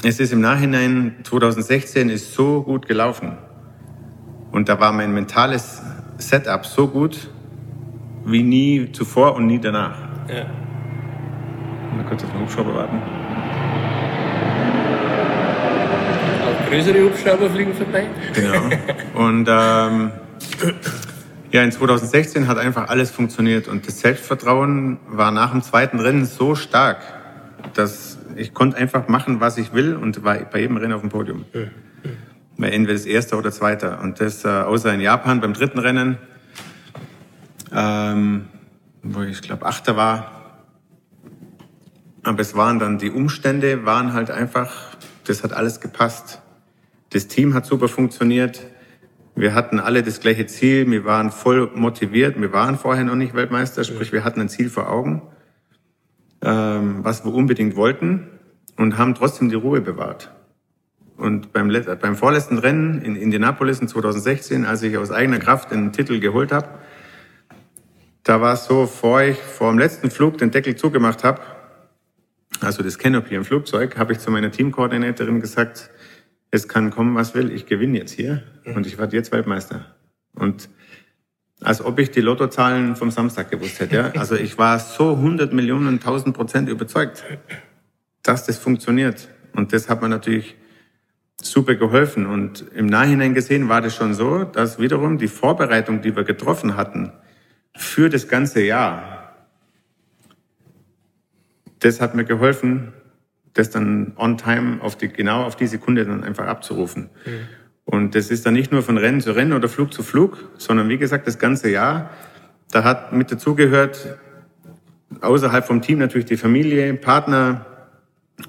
[0.05, 3.39] es ist im Nachhinein 2016 ist so gut gelaufen
[4.53, 5.83] und da war mein mentales
[6.19, 7.31] Setup so gut
[8.25, 9.99] wie nie zuvor und nie danach.
[10.29, 10.47] Ja.
[11.97, 13.03] Mal kurz auf den Hubschrauber warten.
[16.69, 18.07] größere Hubschrauber fliegen vorbei.
[18.35, 18.63] Genau.
[19.15, 20.11] Und ähm,
[21.51, 26.27] ja, in 2016 hat einfach alles funktioniert und das Selbstvertrauen war nach dem zweiten Rennen
[26.27, 26.99] so stark,
[27.75, 31.11] dass ich konnte einfach machen, was ich will und war bei jedem Rennen auf dem
[31.11, 31.45] Podium.
[32.57, 33.99] War entweder das erste oder zweite.
[33.99, 36.19] Und das äh, außer in Japan beim dritten Rennen,
[37.73, 38.47] ähm,
[39.03, 40.33] wo ich glaube Achter war.
[42.25, 46.43] Aber es waren dann die Umstände, waren halt einfach, das hat alles gepasst.
[47.11, 48.67] Das Team hat super funktioniert.
[49.35, 50.91] Wir hatten alle das gleiche Ziel.
[50.91, 52.41] Wir waren voll motiviert.
[52.41, 55.23] Wir waren vorher noch nicht Weltmeister, sprich wir hatten ein Ziel vor Augen,
[56.43, 58.29] ähm, was wir unbedingt wollten
[58.77, 60.31] und haben trotzdem die Ruhe bewahrt.
[61.17, 61.69] Und beim,
[62.01, 66.53] beim vorletzten Rennen in Indianapolis in 2016, als ich aus eigener Kraft den Titel geholt
[66.53, 66.69] habe,
[68.23, 71.41] da war es so, vor ich vor dem letzten Flug den Deckel zugemacht habe,
[72.61, 75.91] also das Canopy im Flugzeug, habe ich zu meiner Teamkoordinatorin gesagt,
[76.51, 79.97] es kann kommen, was will, ich gewinne jetzt hier und ich werde jetzt Weltmeister.
[80.35, 80.69] Und
[81.61, 84.13] als ob ich die Lottozahlen vom Samstag gewusst hätte.
[84.19, 87.25] Also ich war so 100 Millionen, 1000 Prozent überzeugt,
[88.23, 89.29] dass das funktioniert.
[89.55, 90.57] Und das hat mir natürlich
[91.43, 92.27] super geholfen.
[92.27, 96.77] Und im Nachhinein gesehen war das schon so, dass wiederum die Vorbereitung, die wir getroffen
[96.77, 97.13] hatten
[97.77, 99.37] für das ganze Jahr,
[101.81, 102.93] das hat mir geholfen,
[103.55, 107.11] das dann on time auf die, genau auf die Sekunde dann einfach abzurufen.
[107.25, 107.49] Mhm.
[107.91, 110.91] Und das ist dann nicht nur von Rennen zu Rennen oder Flug zu Flug, sondern
[110.91, 112.11] wie gesagt, das ganze Jahr.
[112.71, 114.19] Da hat mit dazugehört,
[115.23, 117.65] außerhalb vom Team natürlich die Familie, Partner,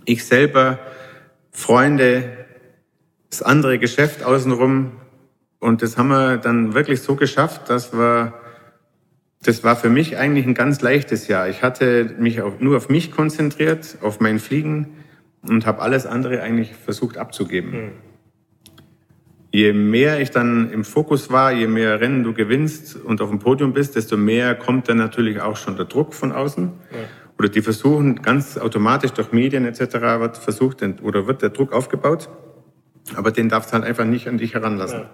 [0.04, 0.78] ich selber,
[1.52, 2.26] Freunde,
[3.30, 4.92] das andere Geschäft außenrum.
[5.60, 8.34] Und das haben wir dann wirklich so geschafft, dass wir
[9.42, 11.48] das war für mich eigentlich ein ganz leichtes Jahr.
[11.48, 14.98] Ich hatte mich auch nur auf mich konzentriert, auf mein Fliegen
[15.48, 17.72] und habe alles andere eigentlich versucht abzugeben.
[17.72, 18.09] Mhm.
[19.52, 23.40] Je mehr ich dann im Fokus war, je mehr Rennen du gewinnst und auf dem
[23.40, 26.72] Podium bist, desto mehr kommt dann natürlich auch schon der Druck von außen.
[26.92, 26.98] Ja.
[27.40, 29.80] Oder die versuchen ganz automatisch durch Medien etc.
[30.20, 32.30] wird versucht oder wird der Druck aufgebaut,
[33.16, 35.00] aber den darfst du halt einfach nicht an dich heranlassen.
[35.00, 35.10] Ja.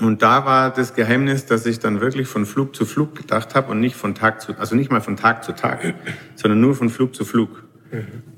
[0.00, 3.70] Und da war das Geheimnis, dass ich dann wirklich von Flug zu Flug gedacht habe
[3.70, 5.94] und nicht von Tag zu, also nicht mal von Tag zu Tag,
[6.34, 7.64] sondern nur von Flug zu Flug.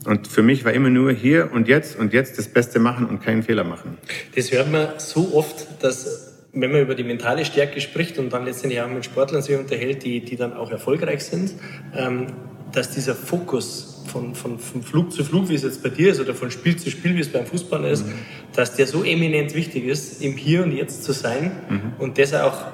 [0.04, 3.22] Und für mich war immer nur hier und jetzt und jetzt das Beste machen und
[3.22, 3.98] keinen Fehler machen.
[4.34, 8.44] Das hört man so oft, dass wenn man über die mentale Stärke spricht und dann
[8.44, 11.54] letztendlich auch mit Sportlern sich unterhält, die, die dann auch erfolgreich sind,
[11.96, 12.26] ähm,
[12.72, 16.20] dass dieser Fokus von, von, von Flug zu Flug, wie es jetzt bei dir ist,
[16.20, 18.12] oder von Spiel zu Spiel, wie es beim Fußball ist, mhm.
[18.54, 21.92] dass der so eminent wichtig ist, im Hier und Jetzt zu sein mhm.
[21.98, 22.66] und das auch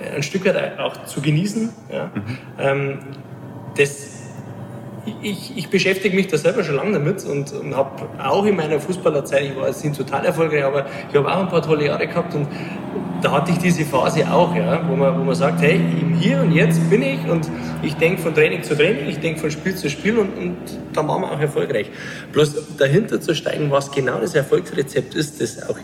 [0.00, 1.70] äh, ein Stück weit auch zu genießen.
[1.92, 2.12] Ja?
[2.14, 2.38] Mhm.
[2.58, 2.98] Ähm,
[3.76, 4.13] das,
[5.22, 8.80] ich, ich, beschäftige mich da selber schon lange damit und, und habe auch in meiner
[8.80, 12.06] Fußballerzeit, ich war jetzt nicht total erfolgreich, aber ich habe auch ein paar tolle Jahre
[12.06, 12.46] gehabt und
[13.22, 16.40] da hatte ich diese Phase auch, ja, wo, man, wo man sagt, hey, im Hier
[16.40, 17.48] und Jetzt bin ich und
[17.82, 20.56] ich denke von Training zu Training, ich denke von Spiel zu Spiel und, und
[20.92, 21.90] da waren wir auch erfolgreich.
[22.32, 25.78] Bloß dahinter zu steigen, was genau das Erfolgsrezept ist, das auch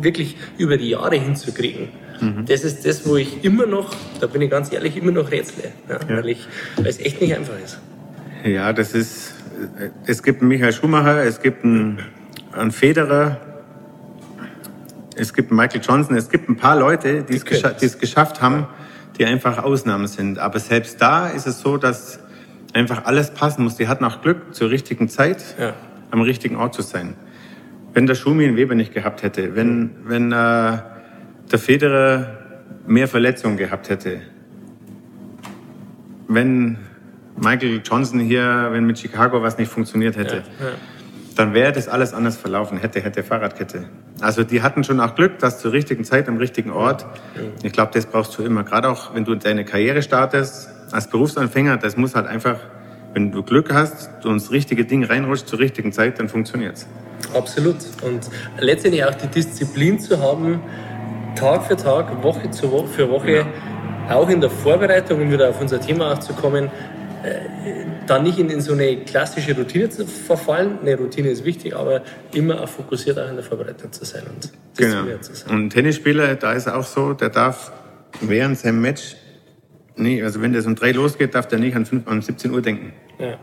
[0.00, 1.88] wirklich über die Jahre hinzukriegen.
[2.20, 2.44] Mhm.
[2.46, 5.72] Das ist das, wo ich immer noch, da bin ich ganz ehrlich, immer noch rätsle,
[5.88, 6.22] ja, ja.
[6.22, 6.36] Weil,
[6.86, 7.78] es echt nicht einfach ist.
[8.44, 9.34] Ja, das ist,
[10.06, 11.98] es gibt einen Michael Schumacher, es gibt einen,
[12.52, 13.38] einen Federer,
[15.16, 17.98] es gibt einen Michael Johnson, es gibt ein paar Leute, die, es, gescha die es
[17.98, 18.66] geschafft haben,
[19.18, 20.38] die einfach Ausnahmen sind.
[20.38, 22.20] Aber selbst da ist es so, dass
[22.72, 23.76] einfach alles passen muss.
[23.76, 25.74] Die hatten auch Glück, zur richtigen Zeit ja.
[26.10, 27.14] am richtigen Ort zu sein.
[27.92, 30.78] Wenn der Schumi einen Weber nicht gehabt hätte, wenn, wenn äh,
[31.50, 32.38] der Federer
[32.86, 34.22] mehr Verletzungen gehabt hätte,
[36.28, 36.78] wenn
[37.40, 40.72] Michael Johnson hier, wenn mit Chicago was nicht funktioniert hätte, ja, ja.
[41.36, 43.84] dann wäre das alles anders verlaufen, hätte, hätte Fahrradkette.
[44.20, 47.06] Also die hatten schon auch Glück, dass zur richtigen Zeit am richtigen Ort.
[47.62, 48.64] Ich glaube, das brauchst du immer.
[48.64, 52.56] Gerade auch, wenn du deine Karriere startest, als Berufsanfänger, das muss halt einfach
[53.12, 56.86] Wenn du Glück hast, du uns richtige Ding reinrutscht zur richtigen Zeit, dann funktioniert's.
[57.34, 57.76] Absolut.
[58.02, 60.60] Und letztendlich auch die Disziplin zu haben,
[61.34, 63.46] Tag für Tag, Woche zu Woche für Woche,
[64.08, 64.14] ja.
[64.14, 66.70] auch in der Vorbereitung, um wieder auf unser Thema auch zu kommen,
[68.06, 70.78] dann nicht in, in, so eine klassische Routine zu verfallen.
[70.80, 72.02] Eine Routine ist wichtig, aber
[72.32, 75.04] immer auch fokussiert auch in der Vorbereitung zu sein und genau.
[75.20, 75.50] zu sein.
[75.50, 77.72] Und ein Tennisspieler, da ist auch so, der darf
[78.20, 79.16] während seinem Match,
[79.96, 82.62] nee, also wenn das um drei losgeht, darf der nicht an, 5, an 17 Uhr
[82.62, 82.92] denken.
[83.18, 83.38] Ja.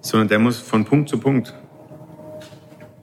[0.00, 1.54] Sondern der muss von Punkt zu Punkt.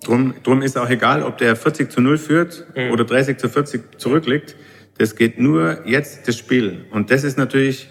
[0.03, 2.91] Drum, drum ist auch egal, ob der 40 zu 0 führt mhm.
[2.91, 4.55] oder 30 zu 40 zurückliegt.
[4.97, 6.85] Das geht nur jetzt das Spiel.
[6.91, 7.87] Und das ist natürlich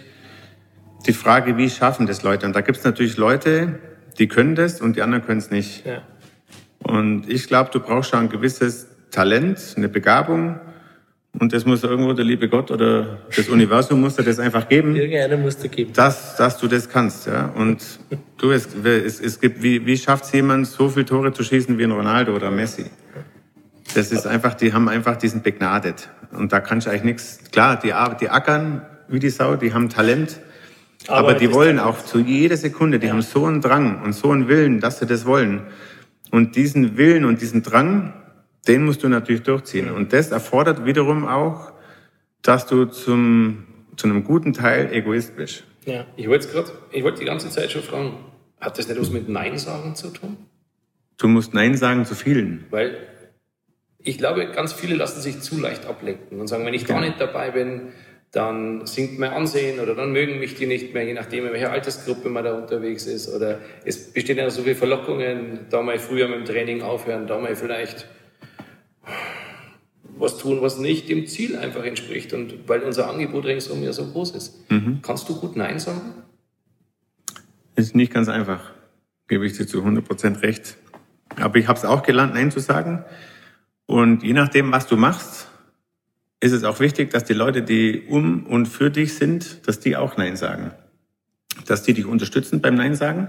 [1.07, 2.47] die Frage, wie schaffen das Leute?
[2.47, 3.79] Und da gibt es natürlich Leute,
[4.19, 5.85] die können das und die anderen können es nicht.
[5.87, 6.03] Ja.
[6.83, 10.61] Und ich glaube, du brauchst schon ein gewisses Talent, eine Begabung.
[11.38, 14.95] Und das muss irgendwo der liebe Gott oder das Universum muss dir das einfach geben.
[14.95, 15.93] Irgendeiner muss dir geben.
[15.95, 17.47] Dass, dass du das kannst, ja.
[17.55, 17.83] Und
[18.38, 21.79] du, es, es, es gibt, wie, wie schafft es jemand, so viele Tore zu schießen
[21.79, 22.87] wie ein Ronaldo oder Messi?
[23.95, 26.09] Das ist einfach, die haben einfach diesen begnadet.
[26.33, 29.88] Und da kannst du eigentlich nichts, klar, die, die ackern wie die Sau, die haben
[29.88, 30.41] Talent.
[31.09, 33.12] Aber, aber die wollen auch zu jeder Sekunde, die ja.
[33.12, 35.67] haben so einen Drang und so einen Willen, dass sie das wollen.
[36.31, 38.15] Und diesen Willen und diesen Drang,
[38.67, 39.91] den musst du natürlich durchziehen.
[39.91, 41.73] Und das erfordert wiederum auch,
[42.43, 43.65] dass du zum,
[43.97, 45.65] zu einem guten Teil Egoist bist.
[45.85, 48.15] Ja, ich wollte gerade, ich wollte die ganze Zeit schon fragen,
[48.61, 50.37] hat das nicht was mit Nein sagen zu tun?
[51.19, 52.65] Du musst Nein sagen zu vielen.
[52.71, 52.97] Weil
[53.99, 57.21] ich glaube, ganz viele lassen sich zu leicht ablenken und sagen, wenn ich da nicht
[57.21, 57.93] dabei bin,
[58.33, 61.71] dann sinkt mein Ansehen oder dann mögen mich die nicht mehr, je nachdem, in welcher
[61.71, 63.29] Altersgruppe man da unterwegs ist.
[63.29, 67.38] Oder es bestehen ja so viele Verlockungen, da mal früher mit dem Training aufhören, da
[67.38, 68.07] mal vielleicht
[70.16, 74.07] was tun, was nicht dem Ziel einfach entspricht und weil unser Angebot ringsum ja so
[74.07, 74.71] groß ist.
[74.71, 75.01] Mhm.
[75.03, 76.01] Kannst du gut Nein sagen?
[77.77, 78.71] Ist nicht ganz einfach,
[79.29, 80.79] gebe ich dir zu 100% recht.
[81.37, 83.05] Aber ich habe es auch gelernt, Nein zu sagen.
[83.85, 85.51] Und je nachdem, was du machst,
[86.42, 89.96] ist es auch wichtig, dass die Leute, die um und für dich sind, dass die
[89.96, 90.72] auch Nein sagen.
[91.66, 93.28] Dass die dich unterstützen beim Nein sagen.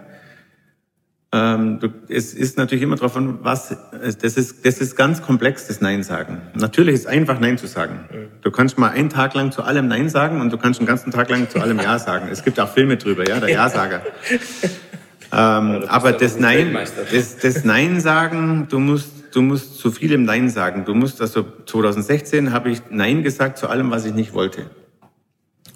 [1.32, 5.68] Ähm, du, es ist natürlich immer darauf an, was, das ist, das ist ganz komplex,
[5.68, 6.42] das Nein sagen.
[6.56, 8.30] Natürlich ist einfach Nein zu sagen.
[8.42, 11.12] Du kannst mal einen Tag lang zu allem Nein sagen und du kannst einen ganzen
[11.12, 12.30] Tag lang zu allem Ja sagen.
[12.32, 14.02] Es gibt auch Filme drüber, ja, der Ja-Sager.
[15.32, 16.76] ähm, aber das Nein,
[17.12, 20.86] das, das Nein sagen, du musst du musst zu vielem Nein sagen.
[20.86, 24.70] Du musst, also 2016 habe ich Nein gesagt zu allem, was ich nicht wollte.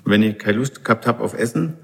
[0.05, 1.77] Wenn ich keine Lust gehabt habe auf Essen,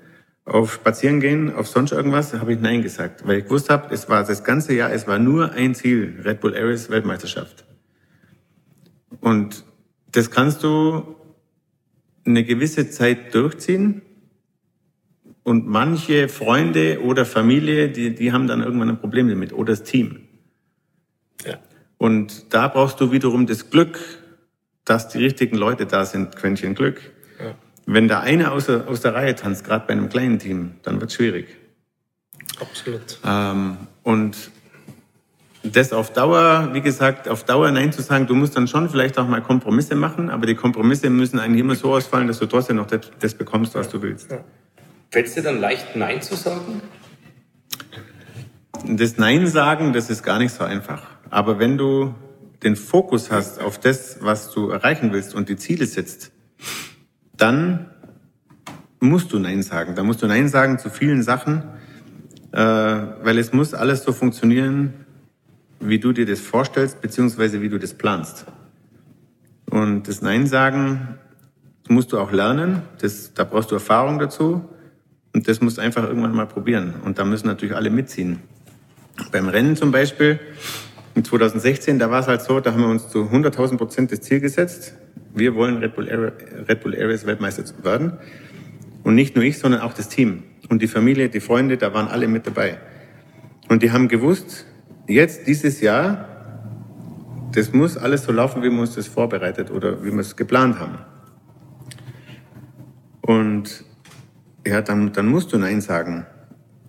[0.46, 3.28] auf Spazieren gehen, auf sonst irgendwas, habe ich Nein gesagt.
[3.28, 6.42] Weil ich gewusst habe, es war das ganze Jahr, es war nur ein Ziel, Red
[6.42, 7.66] Bull Ares Weltmeisterschaft.
[9.20, 9.64] Und
[10.12, 11.16] das kannst du
[12.26, 14.02] eine gewisse Zeit durchziehen.
[15.44, 19.52] Und manche Freunde oder Familie, die, die haben dann irgendwann ein Problem damit.
[19.52, 20.23] Oder das Team.
[21.46, 21.60] Ja.
[21.98, 24.00] Und da brauchst du wiederum das Glück,
[24.86, 27.00] dass die richtigen Leute da sind, Quäntchen Glück.
[27.40, 27.56] Ja.
[27.86, 31.00] Wenn da einer aus der, aus der Reihe tanzt, gerade bei einem kleinen Team, dann
[31.00, 31.48] wird es schwierig.
[32.60, 33.20] Absolut.
[33.26, 34.36] Ähm, und
[35.64, 39.18] das auf Dauer, wie gesagt, auf Dauer Nein zu sagen, du musst dann schon vielleicht
[39.18, 42.76] auch mal Kompromisse machen, aber die Kompromisse müssen eigentlich immer so ausfallen, dass du trotzdem
[42.76, 44.30] noch das, das bekommst, was du willst.
[44.30, 44.44] Ja.
[45.10, 46.82] Fällt es dir dann leicht, Nein zu sagen?
[48.86, 51.08] Das Nein sagen, das ist gar nicht so einfach.
[51.30, 52.14] Aber wenn du
[52.64, 56.32] den Fokus hast auf das, was du erreichen willst und die Ziele setzt,
[57.36, 57.90] dann
[59.00, 59.96] musst du Nein sagen.
[59.96, 61.64] Da musst du Nein sagen zu vielen Sachen,
[62.52, 64.94] äh, weil es muss alles so funktionieren,
[65.80, 68.46] wie du dir das vorstellst, beziehungsweise wie du das planst.
[69.70, 71.18] Und das Nein sagen
[71.90, 72.84] musst du auch lernen.
[73.00, 74.64] Das, da brauchst du Erfahrung dazu.
[75.34, 76.94] Und das musst du einfach irgendwann mal probieren.
[77.04, 78.40] Und da müssen natürlich alle mitziehen.
[79.32, 80.40] Beim Rennen zum Beispiel,
[81.16, 84.22] in 2016, da war es halt so, da haben wir uns zu 100.000 Prozent das
[84.22, 84.96] Ziel gesetzt.
[85.34, 88.14] Wir wollen Red Bull, Red Bull Airways Weltmeister werden.
[89.04, 90.44] Und nicht nur ich, sondern auch das Team.
[90.70, 92.80] Und die Familie, die Freunde, da waren alle mit dabei.
[93.70, 94.66] Und die haben gewusst,
[95.08, 96.30] jetzt dieses Jahr,
[97.54, 100.80] das muss alles so laufen, wie wir uns das vorbereitet oder wie wir es geplant
[100.80, 100.98] haben.
[103.22, 103.84] Und
[104.66, 106.26] ja, dann, dann musst du Nein sagen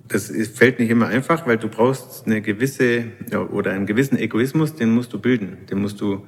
[0.09, 4.75] das fällt nicht immer einfach, weil du brauchst eine gewisse ja, oder einen gewissen Egoismus,
[4.75, 6.27] den musst du bilden, den musst du,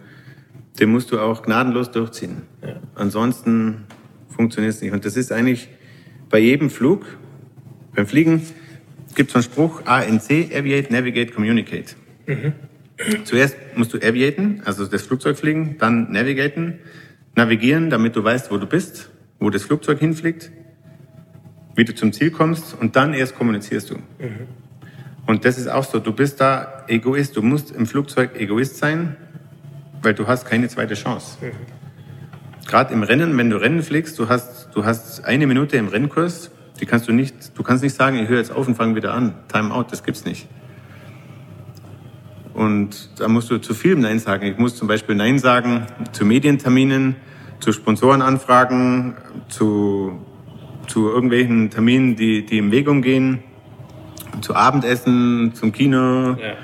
[0.80, 2.42] den musst du auch gnadenlos durchziehen.
[2.62, 2.80] Ja.
[2.94, 3.84] Ansonsten
[4.28, 4.92] funktioniert es nicht.
[4.92, 5.68] Und das ist eigentlich
[6.30, 7.06] bei jedem Flug,
[7.94, 8.42] beim Fliegen
[9.14, 11.96] gibt es einen Spruch ANC, Aviate, Navigate, Communicate.
[12.26, 12.52] Mhm.
[13.24, 16.78] Zuerst musst du aviaten, also das Flugzeug fliegen, dann navigaten,
[17.34, 20.50] navigieren, damit du weißt, wo du bist, wo das Flugzeug hinfliegt
[21.76, 23.94] wie du zum Ziel kommst und dann erst kommunizierst du.
[23.94, 24.48] Mhm.
[25.26, 29.16] Und das ist auch so, du bist da Egoist, du musst im Flugzeug Egoist sein,
[30.02, 31.38] weil du hast keine zweite Chance.
[31.40, 32.66] Mhm.
[32.66, 36.50] Gerade im Rennen, wenn du Rennen fliegst, du hast, du hast eine Minute im Rennkurs,
[36.80, 39.14] die kannst du nicht, du kannst nicht sagen, ich höre jetzt auf und fange wieder
[39.14, 39.34] an.
[39.48, 40.48] Time out, das gibt's nicht.
[42.54, 44.46] Und da musst du zu viel Nein sagen.
[44.46, 47.16] Ich muss zum Beispiel Nein sagen zu Medienterminen,
[47.60, 49.14] zu Sponsorenanfragen,
[49.48, 50.20] zu,
[50.86, 53.42] zu irgendwelchen Terminen, die, die im Weg umgehen,
[54.40, 56.32] zu Abendessen, zum Kino.
[56.32, 56.56] Ja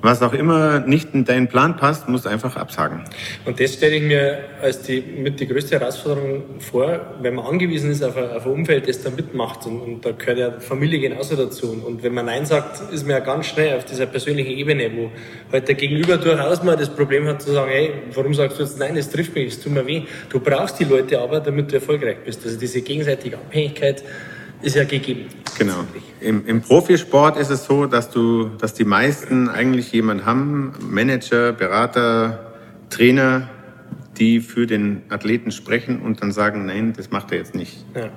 [0.00, 3.02] was auch immer nicht in deinen Plan passt, musst du einfach absagen.
[3.44, 7.90] Und das stelle ich mir als die, mit die größte Herausforderung vor, wenn man angewiesen
[7.90, 9.66] ist auf ein, auf ein Umfeld, das da mitmacht.
[9.66, 11.70] Und, und, da gehört ja Familie genauso dazu.
[11.72, 14.90] Und, und, wenn man Nein sagt, ist man ja ganz schnell auf dieser persönlichen Ebene,
[14.94, 15.10] wo
[15.52, 18.78] halt der Gegenüber durchaus mal das Problem hat zu sagen, hey, warum sagst du jetzt
[18.78, 20.02] Nein, es trifft mich, es tut mir weh.
[20.28, 22.44] Du brauchst die Leute aber, damit du erfolgreich bist.
[22.44, 24.04] Also diese gegenseitige Abhängigkeit,
[24.62, 25.26] ist ja gegeben.
[25.58, 25.84] Genau.
[26.20, 31.52] Im, Im, Profisport ist es so, dass du, dass die meisten eigentlich jemanden haben, Manager,
[31.52, 32.54] Berater,
[32.90, 33.48] Trainer,
[34.18, 37.84] die für den Athleten sprechen und dann sagen, nein, das macht er jetzt nicht.
[37.94, 38.10] Ja.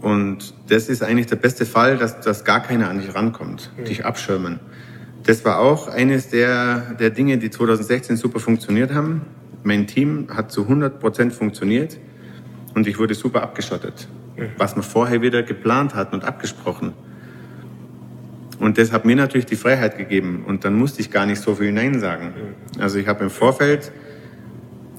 [0.00, 3.84] Und das ist eigentlich der beste Fall, dass, dass gar keiner an dich rankommt, mhm.
[3.84, 4.58] dich abschirmen.
[5.22, 9.22] Das war auch eines der, der Dinge, die 2016 super funktioniert haben.
[9.62, 11.96] Mein Team hat zu 100 Prozent funktioniert
[12.74, 14.08] und ich wurde super abgeschottet
[14.58, 16.92] was wir vorher wieder geplant hatten und abgesprochen.
[18.58, 20.44] Und das hat mir natürlich die Freiheit gegeben.
[20.46, 22.32] Und dann musste ich gar nicht so viel Nein sagen.
[22.78, 23.90] Also ich habe im Vorfeld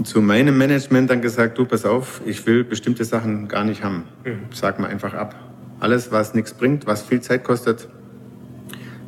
[0.04, 4.04] zu meinem Management dann gesagt, du pass auf, ich will bestimmte Sachen gar nicht haben.
[4.52, 5.36] Sag mal einfach ab.
[5.80, 7.88] Alles, was nichts bringt, was viel Zeit kostet,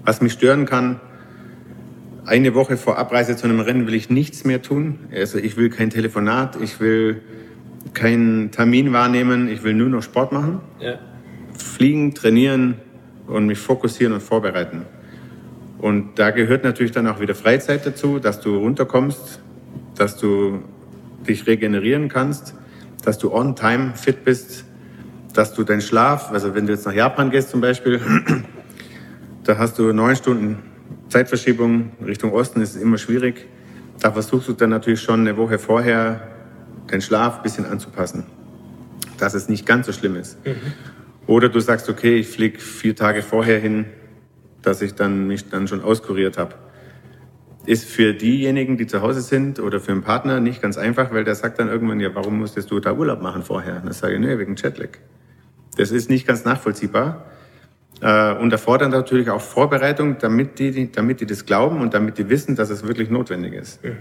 [0.05, 1.01] was mich stören kann.
[2.25, 4.99] Eine Woche vor Abreise zu einem Rennen will ich nichts mehr tun.
[5.13, 7.21] Also ich will kein Telefonat, ich will
[7.93, 10.61] keinen Termin wahrnehmen, ich will nur noch Sport machen.
[10.79, 10.99] Ja.
[11.57, 12.75] Fliegen, trainieren
[13.27, 14.85] und mich fokussieren und vorbereiten.
[15.77, 19.39] Und da gehört natürlich dann auch wieder Freizeit dazu, dass du runterkommst,
[19.95, 20.63] dass du
[21.27, 22.55] dich regenerieren kannst,
[23.03, 24.65] dass du on time fit bist,
[25.33, 27.99] dass du deinen Schlaf, also wenn du jetzt nach Japan gehst zum Beispiel,
[29.43, 30.57] da hast du neun Stunden
[31.09, 33.47] Zeitverschiebung Richtung Osten, ist immer schwierig.
[33.99, 36.34] Da versuchst du dann natürlich schon eine Woche vorher
[36.91, 38.25] den Schlaf ein bisschen anzupassen,
[39.17, 40.45] dass es nicht ganz so schlimm ist.
[40.45, 40.73] Mhm.
[41.27, 43.85] Oder du sagst, okay, ich fliege vier Tage vorher hin,
[44.61, 46.55] dass ich dann mich dann schon auskuriert habe.
[47.65, 51.23] Ist für diejenigen, die zu Hause sind oder für einen Partner nicht ganz einfach, weil
[51.23, 53.77] der sagt dann irgendwann, ja, warum musstest du da Urlaub machen vorher?
[53.77, 54.89] Und dann sage ich, nee, wegen Jetlag.
[55.75, 57.25] Das ist nicht ganz nachvollziehbar
[58.01, 62.29] äh, und erfordert natürlich auch Vorbereitung, damit die, damit die das glauben und damit die
[62.29, 63.83] wissen, dass es wirklich notwendig ist.
[63.83, 63.97] Mhm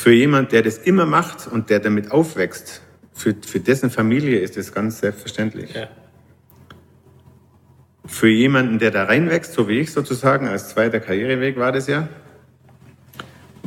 [0.00, 2.80] für jemand, der das immer macht und der damit aufwächst,
[3.12, 5.74] für, für dessen Familie ist das ganz selbstverständlich.
[5.74, 5.88] Ja.
[8.06, 12.08] Für jemanden, der da reinwächst, so wie ich sozusagen, als zweiter Karriereweg war das ja,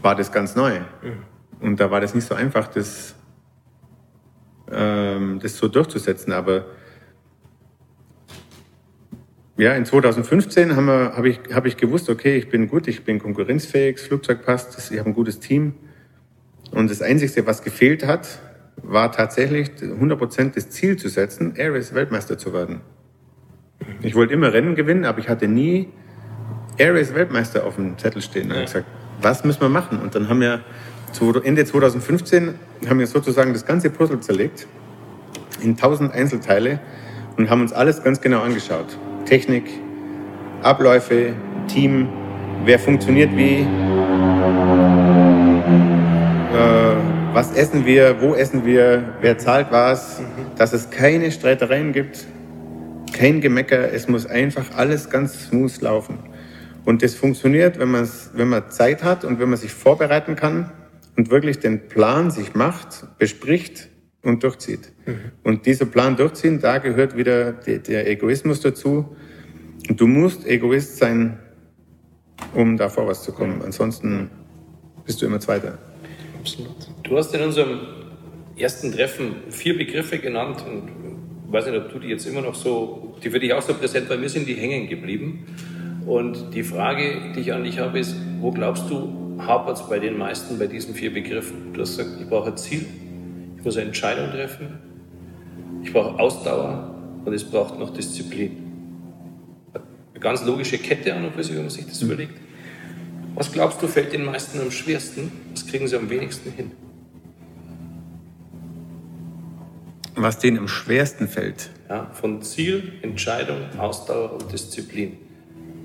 [0.01, 0.79] war das ganz neu.
[0.79, 1.23] Mhm.
[1.59, 3.13] Und da war das nicht so einfach, das,
[4.71, 6.33] ähm, das so durchzusetzen.
[6.33, 6.65] Aber
[9.55, 13.19] ja, in 2015 habe hab ich, hab ich gewusst, okay, ich bin gut, ich bin
[13.19, 15.75] konkurrenzfähig, das Flugzeug passt, ich habe ein gutes Team.
[16.73, 18.39] Und das Einzige, was gefehlt hat,
[18.77, 22.81] war tatsächlich 100% das Ziel zu setzen, Airways Weltmeister zu werden.
[24.01, 25.89] Ich wollte immer Rennen gewinnen, aber ich hatte nie
[26.77, 28.49] Airways Weltmeister auf dem Zettel stehen.
[28.49, 28.61] Und ja.
[28.61, 28.87] ich gesagt,
[29.21, 29.99] was müssen wir machen?
[29.99, 30.61] Und dann haben wir
[31.43, 32.55] Ende 2015
[32.89, 34.65] haben wir sozusagen das ganze Puzzle zerlegt
[35.61, 36.79] in tausend Einzelteile
[37.37, 38.97] und haben uns alles ganz genau angeschaut.
[39.25, 39.69] Technik,
[40.63, 41.33] Abläufe,
[41.67, 42.09] Team,
[42.65, 43.65] wer funktioniert wie,
[47.33, 50.21] was essen wir, wo essen wir, wer zahlt was,
[50.55, 52.27] dass es keine Streitereien gibt,
[53.11, 56.19] kein Gemecker, es muss einfach alles ganz smooth laufen.
[56.85, 60.71] Und das funktioniert, wenn, wenn man Zeit hat und wenn man sich vorbereiten kann
[61.15, 63.89] und wirklich den Plan sich macht, bespricht
[64.21, 64.91] und durchzieht.
[65.05, 65.31] Mhm.
[65.43, 69.15] Und dieser Plan durchziehen, da gehört wieder die, der Egoismus dazu.
[69.89, 71.39] Und du musst Egoist sein,
[72.53, 73.61] um da vorwärts zu kommen.
[73.63, 74.29] Ansonsten
[75.05, 75.77] bist du immer Zweiter.
[76.39, 76.92] Absolut.
[77.13, 77.79] Du hast in unserem
[78.57, 80.89] ersten Treffen vier Begriffe genannt und
[81.45, 83.75] ich weiß nicht, ob du die jetzt immer noch so, die für dich auch so
[83.75, 85.45] präsent waren, mir sind die hängen geblieben.
[86.07, 89.99] Und die Frage, die ich an dich habe, ist, wo glaubst du, hapert es bei
[89.99, 91.71] den meisten bei diesen vier Begriffen?
[91.73, 92.83] Du hast gesagt, ich brauche ein Ziel,
[93.57, 94.79] ich muss eine Entscheidung treffen,
[95.83, 96.95] ich brauche Ausdauer
[97.25, 98.57] und es braucht noch Disziplin.
[99.71, 102.33] Eine ganz logische Kette an und für sich, wenn man sich das überlegt.
[103.35, 105.31] Was glaubst du, fällt den meisten am schwersten?
[105.51, 106.71] Was kriegen sie am wenigsten hin?
[110.15, 111.71] Was denen am schwersten fällt.
[111.89, 115.17] Ja, von Ziel, Entscheidung, Ausdauer und Disziplin.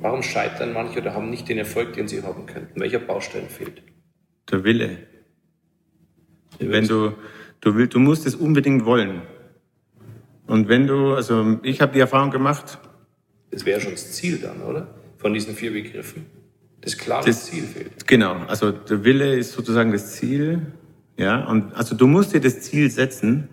[0.01, 2.81] Warum scheitern manche oder haben nicht den Erfolg, den sie haben könnten?
[2.81, 3.83] Welcher Baustein fehlt?
[4.51, 4.99] Der Wille.
[6.59, 7.15] Wenn du,
[7.61, 9.23] du willst, du musst es unbedingt wollen.
[10.47, 12.79] Und wenn du, also ich habe die Erfahrung gemacht.
[13.51, 14.95] Das wäre schon das Ziel dann, oder?
[15.19, 16.27] Von diesen vier Begriffen.
[16.81, 18.07] Das klare das, Ziel fehlt.
[18.07, 20.73] Genau, also der Wille ist sozusagen das Ziel.
[21.17, 23.49] Ja, und also du musst dir das Ziel setzen.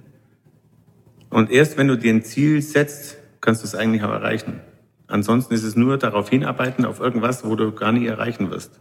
[1.35, 4.61] Und erst wenn du dir ein Ziel setzt, kannst du es eigentlich auch erreichen.
[5.07, 8.79] Ansonsten ist es nur darauf hinarbeiten, auf irgendwas, wo du gar nicht erreichen wirst.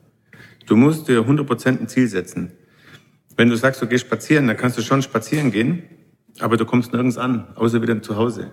[0.65, 2.53] Du musst dir 100% ein Ziel setzen.
[3.37, 5.83] Wenn du sagst, du gehst spazieren, dann kannst du schon spazieren gehen,
[6.39, 8.53] aber du kommst nirgends an, außer wieder zu Hause.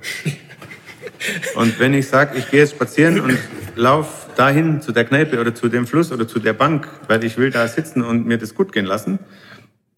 [1.53, 3.37] Und wenn ich sage, ich gehe jetzt spazieren und
[3.75, 7.37] lauf dahin zu der Kneipe oder zu dem Fluss oder zu der Bank, weil ich
[7.37, 9.19] will da sitzen und mir das gut gehen lassen,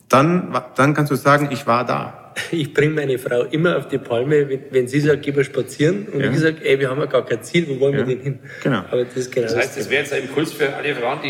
[0.09, 2.22] dann, dann kannst du sagen, ich war da.
[2.51, 6.07] Ich bringe meine Frau immer auf die Palme, wenn, wenn sie sagt, geh mal spazieren
[6.11, 6.31] und ja.
[6.31, 7.99] ich sage, ey, wir haben ja gar kein Ziel, wo wollen ja.
[7.99, 8.39] wir denn hin?
[8.63, 8.83] Genau.
[8.89, 11.29] Aber das, genau das heißt, das wäre jetzt ein Impuls für alle Frauen, die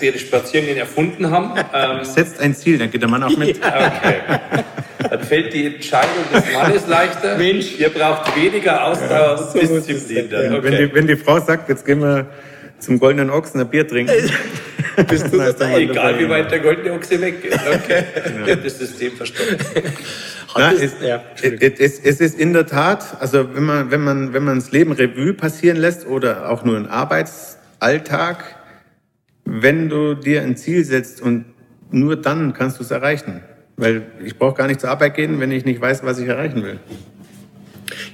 [0.00, 1.52] die das Spazierengehen erfunden haben.
[1.72, 3.58] Ähm, Setzt ein Ziel, dann geht der Mann auch mit.
[3.58, 4.20] Okay.
[4.98, 7.36] Dann fällt die Entscheidung des Mannes leichter.
[7.36, 10.30] Mensch, ihr braucht weniger Ausdauer und ja, Disziplin.
[10.30, 10.54] Dann.
[10.54, 10.62] Okay.
[10.62, 12.26] Wenn, die, wenn die Frau sagt, jetzt gehen wir
[12.84, 14.12] zum goldenen Ochsen ein Bier trinken.
[15.08, 17.58] Bist du das Egal wie weit der goldene Ochse weg ist.
[17.66, 18.04] Okay.
[18.46, 18.54] Ja.
[18.54, 19.56] Ich das System verstanden.
[20.56, 24.44] Na, es, ja, es, es, ist in der Tat, also wenn man, wenn man, wenn
[24.44, 28.56] man das Leben Revue passieren lässt oder auch nur einen Arbeitsalltag,
[29.44, 31.46] wenn du dir ein Ziel setzt und
[31.90, 33.42] nur dann kannst du es erreichen.
[33.76, 36.62] Weil ich brauche gar nicht zur Arbeit gehen, wenn ich nicht weiß, was ich erreichen
[36.62, 36.78] will.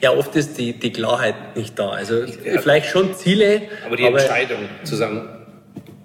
[0.01, 1.91] Ja, oft ist die, die Klarheit nicht da.
[1.91, 2.61] Also ja.
[2.61, 3.63] vielleicht schon Ziele.
[3.87, 5.29] Aber die aber Entscheidung zu sagen,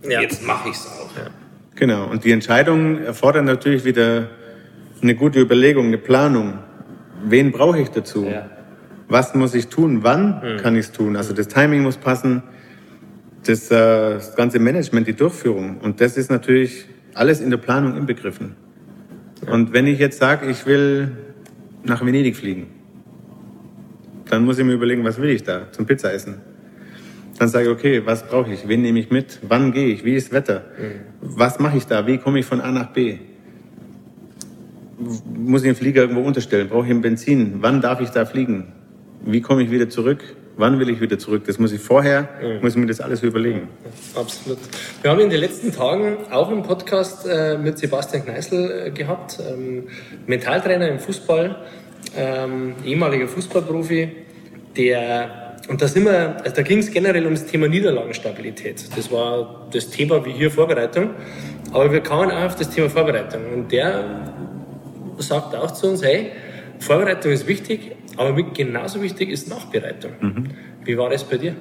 [0.07, 0.21] ja.
[0.21, 1.15] jetzt mache ich es auch.
[1.17, 1.27] Ja.
[1.75, 2.05] Genau.
[2.07, 4.29] Und die Entscheidung erfordert natürlich wieder
[5.01, 6.59] eine gute Überlegung, eine Planung.
[7.23, 8.31] Wen brauche ich dazu?
[9.07, 10.03] Was muss ich tun?
[10.03, 10.57] Wann mhm.
[10.57, 11.15] kann ich es tun?
[11.15, 12.43] Also das Timing muss passen
[13.47, 13.75] das, äh,
[14.15, 15.77] das ganze Management, die Durchführung.
[15.77, 18.55] Und das ist natürlich alles in der Planung inbegriffen.
[19.49, 21.11] Und wenn ich jetzt sage, ich will
[21.83, 22.67] nach Venedig fliegen,
[24.29, 26.41] dann muss ich mir überlegen, was will ich da zum Pizza essen?
[27.37, 28.67] Dann sage ich, okay, was brauche ich?
[28.67, 29.39] Wen nehme ich mit?
[29.41, 30.05] Wann gehe ich?
[30.05, 30.63] Wie ist das Wetter?
[30.79, 31.01] Mhm.
[31.21, 32.07] Was mache ich da?
[32.07, 33.17] Wie komme ich von A nach B?
[34.97, 36.69] Muss ich den Flieger irgendwo unterstellen?
[36.69, 37.55] Brauche ich ein Benzin?
[37.59, 38.71] Wann darf ich da fliegen?
[39.25, 40.23] Wie komme ich wieder zurück?
[40.57, 41.43] Wann will ich wieder zurück?
[41.45, 42.61] Das muss ich vorher, mhm.
[42.61, 43.67] muss ich mir das alles überlegen.
[44.15, 44.57] Absolut.
[45.01, 49.39] Wir haben in den letzten Tagen auch einen Podcast äh, mit Sebastian Kneißl äh, gehabt,
[49.39, 49.89] ähm,
[50.27, 51.57] Mentaltrainer im Fußball,
[52.15, 54.09] ähm, ehemaliger Fußballprofi,
[54.75, 58.85] der und da, sind wir, also da ging es generell um das Thema Niederlagenstabilität.
[58.95, 61.11] Das war das Thema wie hier Vorbereitung.
[61.71, 63.41] Aber wir kamen auch auf das Thema Vorbereitung.
[63.53, 64.03] Und der
[65.17, 66.31] sagt auch zu uns, hey,
[66.79, 70.11] Vorbereitung ist wichtig, aber genauso wichtig ist Nachbereitung.
[70.19, 70.49] Mhm.
[70.83, 71.55] Wie war das bei dir?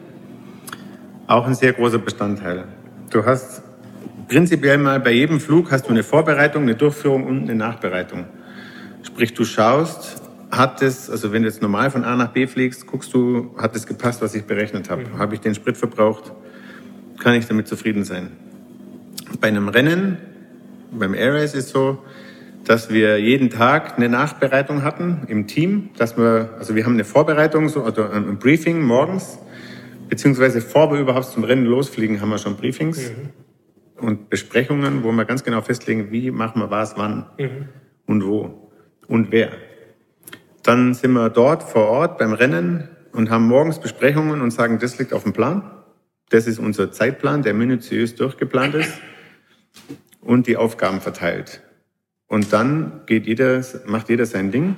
[1.27, 2.65] Auch ein sehr großer Bestandteil.
[3.11, 3.63] Du hast
[4.29, 8.27] prinzipiell mal bei jedem Flug hast du eine Vorbereitung, eine Durchführung und eine Nachbereitung.
[9.03, 10.24] Sprich, du schaust,
[10.57, 13.75] hat es, also wenn du jetzt normal von A nach B fliegst, guckst du, hat
[13.77, 15.05] es gepasst, was ich berechnet habe?
[15.05, 15.19] Mhm.
[15.19, 16.33] Habe ich den Sprit verbraucht?
[17.19, 18.33] Kann ich damit zufrieden sein?
[19.41, 20.19] Bei einem Rennen,
[20.91, 21.99] beim Air Race ist so,
[22.65, 27.05] dass wir jeden Tag eine Nachbereitung hatten im Team, dass wir, also wir haben eine
[27.05, 29.39] Vorbereitung, so, also ein Briefing morgens,
[30.09, 34.07] beziehungsweise vor wir überhaupt zum Rennen losfliegen, haben wir schon Briefings mhm.
[34.07, 37.69] und Besprechungen, wo wir ganz genau festlegen, wie machen wir was, wann mhm.
[38.07, 38.71] und wo
[39.09, 39.51] und wer.
[40.65, 44.99] Dann sind wir dort vor Ort beim Rennen und haben morgens Besprechungen und sagen, das
[44.99, 45.71] liegt auf dem Plan.
[46.31, 48.93] Das ist unser Zeitplan, der minutiös durchgeplant ist
[50.23, 51.63] und die Aufgaben verteilt.
[52.29, 54.77] Und dann geht jeder, macht jeder sein Ding,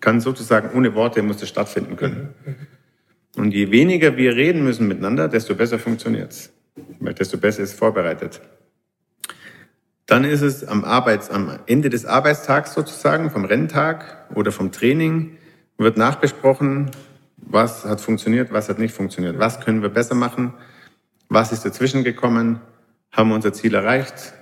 [0.00, 2.34] kann sozusagen ohne Worte muss das stattfinden können.
[3.36, 6.52] Und je weniger wir reden müssen miteinander, desto besser funktioniert's,
[7.00, 8.40] weil desto besser ist vorbereitet.
[10.06, 15.38] Dann ist es am Arbeits, am Ende des Arbeitstags sozusagen, vom Renntag oder vom Training,
[15.78, 16.90] wird nachbesprochen,
[17.36, 20.54] was hat funktioniert, was hat nicht funktioniert, was können wir besser machen,
[21.28, 22.60] was ist dazwischen gekommen,
[23.10, 24.34] haben wir unser Ziel erreicht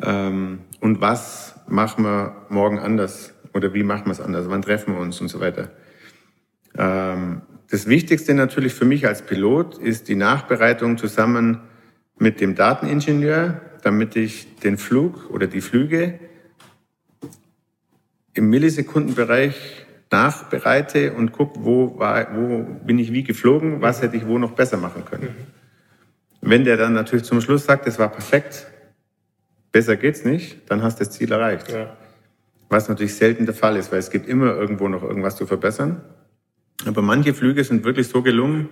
[0.00, 4.94] ähm, und was machen wir morgen anders oder wie machen wir es anders, wann treffen
[4.94, 5.70] wir uns und so weiter.
[6.76, 11.60] Ähm, das Wichtigste natürlich für mich als Pilot ist die Nachbereitung zusammen
[12.18, 16.18] mit dem Dateningenieur, damit ich den Flug oder die Flüge
[18.34, 24.26] im Millisekundenbereich nachbereite und gucke, wo, war, wo bin ich wie geflogen, was hätte ich
[24.26, 25.28] wo noch besser machen können.
[26.40, 28.66] Wenn der dann natürlich zum Schluss sagt, es war perfekt,
[29.72, 31.70] besser geht's nicht, dann hast du das Ziel erreicht.
[31.70, 31.96] Ja.
[32.68, 36.02] was natürlich selten der Fall ist, weil es gibt immer irgendwo noch irgendwas zu verbessern.
[36.86, 38.68] Aber manche Flüge sind wirklich so gelungen,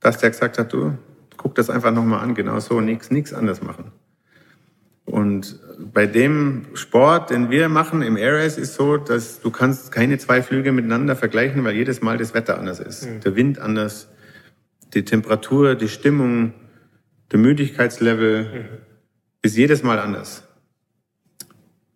[0.00, 0.96] dass der gesagt hat, du,
[1.36, 3.90] guck das einfach nochmal an, genau so, nichts nichts anders machen.
[5.04, 5.58] Und
[5.92, 10.18] bei dem Sport, den wir machen im Air Race, ist so, dass du kannst keine
[10.18, 13.06] zwei Flüge miteinander vergleichen, weil jedes Mal das Wetter anders ist.
[13.06, 13.20] Mhm.
[13.20, 14.08] Der Wind anders,
[14.94, 16.54] die Temperatur, die Stimmung,
[17.32, 18.78] der Müdigkeitslevel mhm.
[19.42, 20.44] ist jedes Mal anders.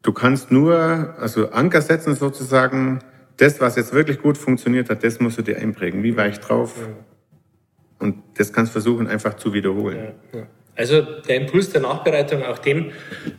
[0.03, 3.01] Du kannst nur, also Anker setzen sozusagen,
[3.37, 6.03] das, was jetzt wirklich gut funktioniert hat, das musst du dir einprägen.
[6.03, 6.75] Wie war ich drauf?
[6.81, 6.87] Ja.
[7.99, 10.15] Und das kannst du versuchen, einfach zu wiederholen.
[10.33, 10.47] Ja, ja.
[10.77, 12.93] Also der Impuls der Nachbereitung, auch den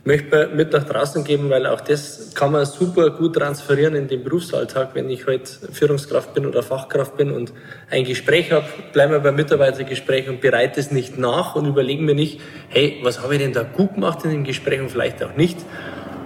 [0.04, 4.08] möchte man mit nach draußen geben, weil auch das kann man super gut transferieren in
[4.08, 4.90] den Berufsalltag.
[4.94, 7.52] Wenn ich heute halt Führungskraft bin oder Fachkraft bin und
[7.90, 12.16] ein Gespräch habe, bleiben wir beim Mitarbeitergespräch und bereite es nicht nach und überlegen mir
[12.16, 15.36] nicht, hey, was habe ich denn da gut gemacht in dem Gespräch und vielleicht auch
[15.36, 15.58] nicht,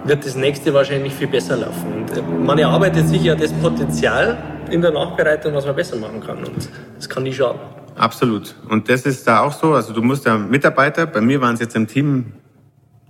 [0.05, 1.93] wird das nächste wahrscheinlich viel besser laufen.
[1.93, 4.37] Und äh, man erarbeitet sich ja das Potenzial
[4.71, 7.82] in der Nachbereitung, was man besser machen kann und das kann nie schaden.
[7.95, 8.55] Absolut.
[8.69, 9.73] Und das ist da auch so.
[9.73, 12.33] Also du musst ja Mitarbeiter, bei mir waren es jetzt im Team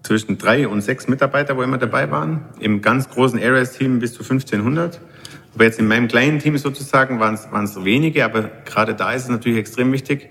[0.03, 2.45] zwischen drei und sechs Mitarbeiter, wo immer dabei waren.
[2.59, 4.99] Im ganz großen Areas-Team bis zu 1500.
[5.55, 9.13] Aber jetzt in meinem kleinen Team sozusagen waren es, waren es wenige, aber gerade da
[9.13, 10.29] ist es natürlich extrem wichtig,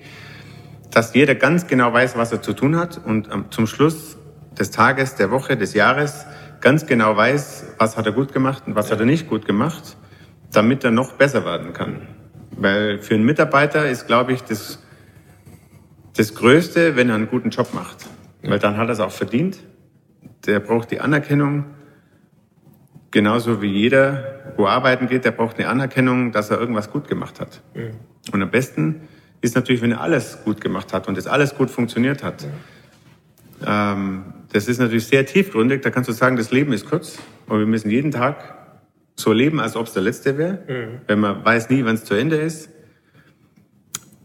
[0.90, 4.18] dass jeder ganz genau weiß, was er zu tun hat und zum Schluss
[4.58, 6.26] des Tages, der Woche, des Jahres
[6.60, 9.96] ganz genau weiß, was hat er gut gemacht und was hat er nicht gut gemacht,
[10.52, 12.08] damit er noch besser werden kann.
[12.56, 14.78] Weil für einen Mitarbeiter ist, glaube ich, das,
[16.16, 18.06] das Größte, wenn er einen guten Job macht.
[18.42, 19.58] Weil dann hat er es auch verdient.
[20.46, 21.66] Der braucht die Anerkennung.
[23.10, 27.40] Genauso wie jeder, wo arbeiten geht, der braucht eine Anerkennung, dass er irgendwas gut gemacht
[27.40, 27.60] hat.
[27.74, 27.90] Mhm.
[28.32, 29.02] Und am besten
[29.42, 32.46] ist natürlich, wenn er alles gut gemacht hat und das alles gut funktioniert hat.
[33.60, 33.92] Ja.
[33.92, 35.82] Ähm, das ist natürlich sehr tiefgründig.
[35.82, 38.61] Da kannst du sagen, das Leben ist kurz, aber wir müssen jeden Tag
[39.16, 41.00] so leben, als ob es der letzte wäre, mhm.
[41.06, 42.70] wenn man weiß nie, wann es zu Ende ist.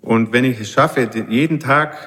[0.02, 1.98] Und wenn ich es schaffe, jeden Tag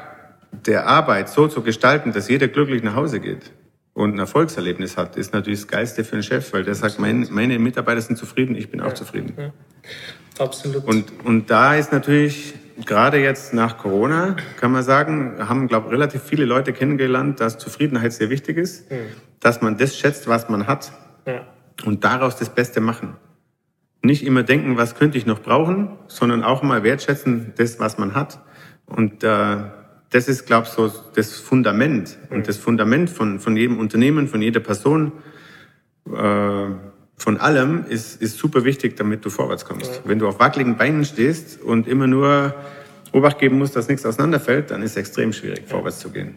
[0.67, 3.53] der Arbeit so zu gestalten, dass jeder glücklich nach Hause geht
[3.93, 7.29] und ein Erfolgserlebnis hat, ist natürlich das Geiste für einen Chef, weil der sagt, mein,
[7.31, 8.87] meine Mitarbeiter sind zufrieden, ich bin ja.
[8.87, 9.35] auch zufrieden.
[9.37, 9.53] Ja.
[10.39, 10.87] Absolut.
[10.87, 12.55] Und, und da ist natürlich,
[12.87, 17.59] gerade jetzt nach Corona, kann man sagen, haben, glaube ich, relativ viele Leute kennengelernt, dass
[17.59, 18.97] Zufriedenheit sehr wichtig ist, mhm.
[19.41, 20.93] dass man das schätzt, was man hat.
[21.27, 21.47] Ja
[21.85, 23.17] und daraus das Beste machen.
[24.03, 28.15] Nicht immer denken, was könnte ich noch brauchen, sondern auch mal wertschätzen, das, was man
[28.15, 28.41] hat.
[28.87, 29.57] Und äh,
[30.11, 32.19] das ist, glaube ich, so das Fundament.
[32.31, 35.13] Und das Fundament von, von jedem Unternehmen, von jeder Person,
[36.07, 36.67] äh,
[37.17, 39.97] von allem ist, ist super wichtig, damit du vorwärts kommst.
[39.97, 40.01] Ja.
[40.05, 42.55] Wenn du auf wackeligen Beinen stehst und immer nur
[43.13, 45.67] Obacht geben musst, dass nichts auseinanderfällt, dann ist es extrem schwierig, ja.
[45.67, 46.37] vorwärts zu gehen.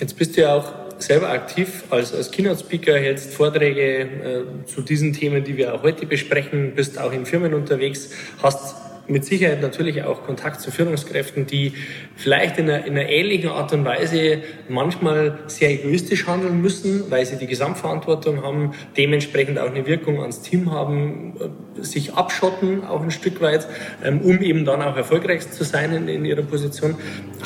[0.00, 5.12] Jetzt bist du ja auch selber aktiv als, als Keynote-Speaker, hältst Vorträge äh, zu diesen
[5.12, 8.10] Themen, die wir auch heute besprechen, bist auch in Firmen unterwegs,
[8.42, 11.72] hast mit Sicherheit natürlich auch Kontakt zu Führungskräften, die
[12.14, 17.24] vielleicht in einer, in einer ähnlichen Art und Weise manchmal sehr egoistisch handeln müssen, weil
[17.24, 23.02] sie die Gesamtverantwortung haben, dementsprechend auch eine Wirkung ans Team haben, äh, sich abschotten auch
[23.02, 23.66] ein Stück weit,
[24.04, 26.96] ähm, um eben dann auch erfolgreich zu sein in, in ihrer Position.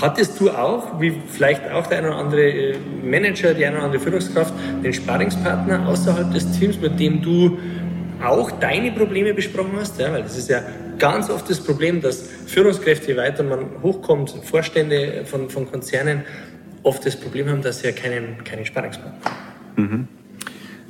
[0.01, 3.87] Hattest du auch, wie vielleicht auch der eine oder andere äh, Manager, die eine oder
[3.87, 4.53] andere Führungskraft,
[4.83, 7.59] den Sparingspartner außerhalb des Teams, mit dem du
[8.23, 10.63] auch deine Probleme besprochen hast, ja, weil das ist ja
[11.03, 16.23] ganz oft das Problem, dass Führungskräfte, je weiter man hochkommt, Vorstände von, von Konzernen,
[16.85, 19.19] oft das Problem haben, dass sie ja keinen, keinen Sparringspartner
[19.77, 20.07] mhm.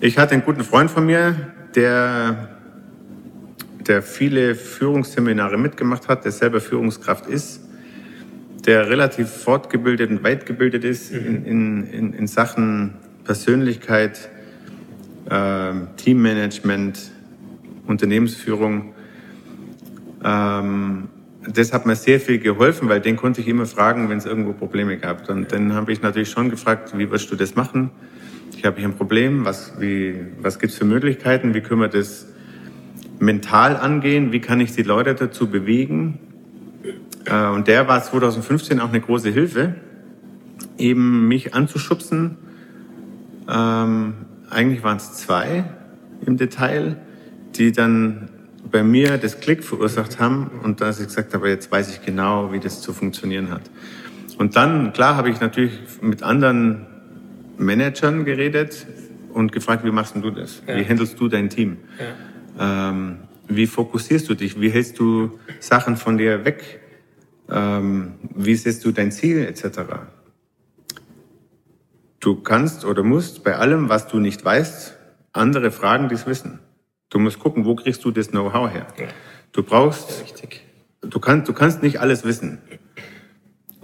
[0.00, 2.58] Ich hatte einen guten Freund von mir, der,
[3.80, 7.62] der viele Führungsseminare mitgemacht hat, der selber Führungskraft ist,
[8.66, 11.46] der relativ fortgebildet und weitgebildet ist mhm.
[11.46, 14.28] in, in, in Sachen Persönlichkeit,
[15.30, 16.98] äh, Teammanagement,
[17.86, 18.92] Unternehmensführung.
[20.24, 21.08] Ähm,
[21.46, 24.52] das hat mir sehr viel geholfen, weil den konnte ich immer fragen, wenn es irgendwo
[24.52, 25.28] Probleme gab.
[25.28, 27.90] Und dann habe ich natürlich schon gefragt, wie wirst du das machen?
[28.56, 32.26] Ich habe hier ein Problem, was, wie, was gibt's für Möglichkeiten, wie können wir das
[33.18, 36.18] mental angehen, wie kann ich die Leute dazu bewegen?
[37.24, 39.74] Äh, und der war 2015 auch eine große Hilfe,
[40.78, 42.36] eben mich anzuschubsen.
[43.48, 44.14] Ähm,
[44.50, 45.64] eigentlich waren es zwei
[46.24, 46.96] im Detail,
[47.56, 48.28] die dann
[48.72, 52.52] bei mir das Klick verursacht haben und dass ich gesagt habe, jetzt weiß ich genau,
[52.52, 53.62] wie das zu funktionieren hat.
[54.38, 56.86] Und dann, klar, habe ich natürlich mit anderen
[57.58, 58.86] Managern geredet
[59.32, 60.62] und gefragt, wie machst du das?
[60.66, 60.76] Ja.
[60.76, 61.76] Wie handelst du dein Team?
[62.58, 62.88] Ja.
[62.88, 64.60] Ähm, wie fokussierst du dich?
[64.60, 66.80] Wie hältst du Sachen von dir weg?
[67.50, 69.80] Ähm, wie setzt du dein Ziel etc.?
[72.20, 74.96] Du kannst oder musst bei allem, was du nicht weißt,
[75.32, 76.60] andere fragen, die es wissen.
[77.12, 78.86] Du musst gucken, wo kriegst du das Know-how her.
[79.52, 80.24] Du brauchst,
[81.02, 82.58] du kannst, du kannst nicht alles wissen.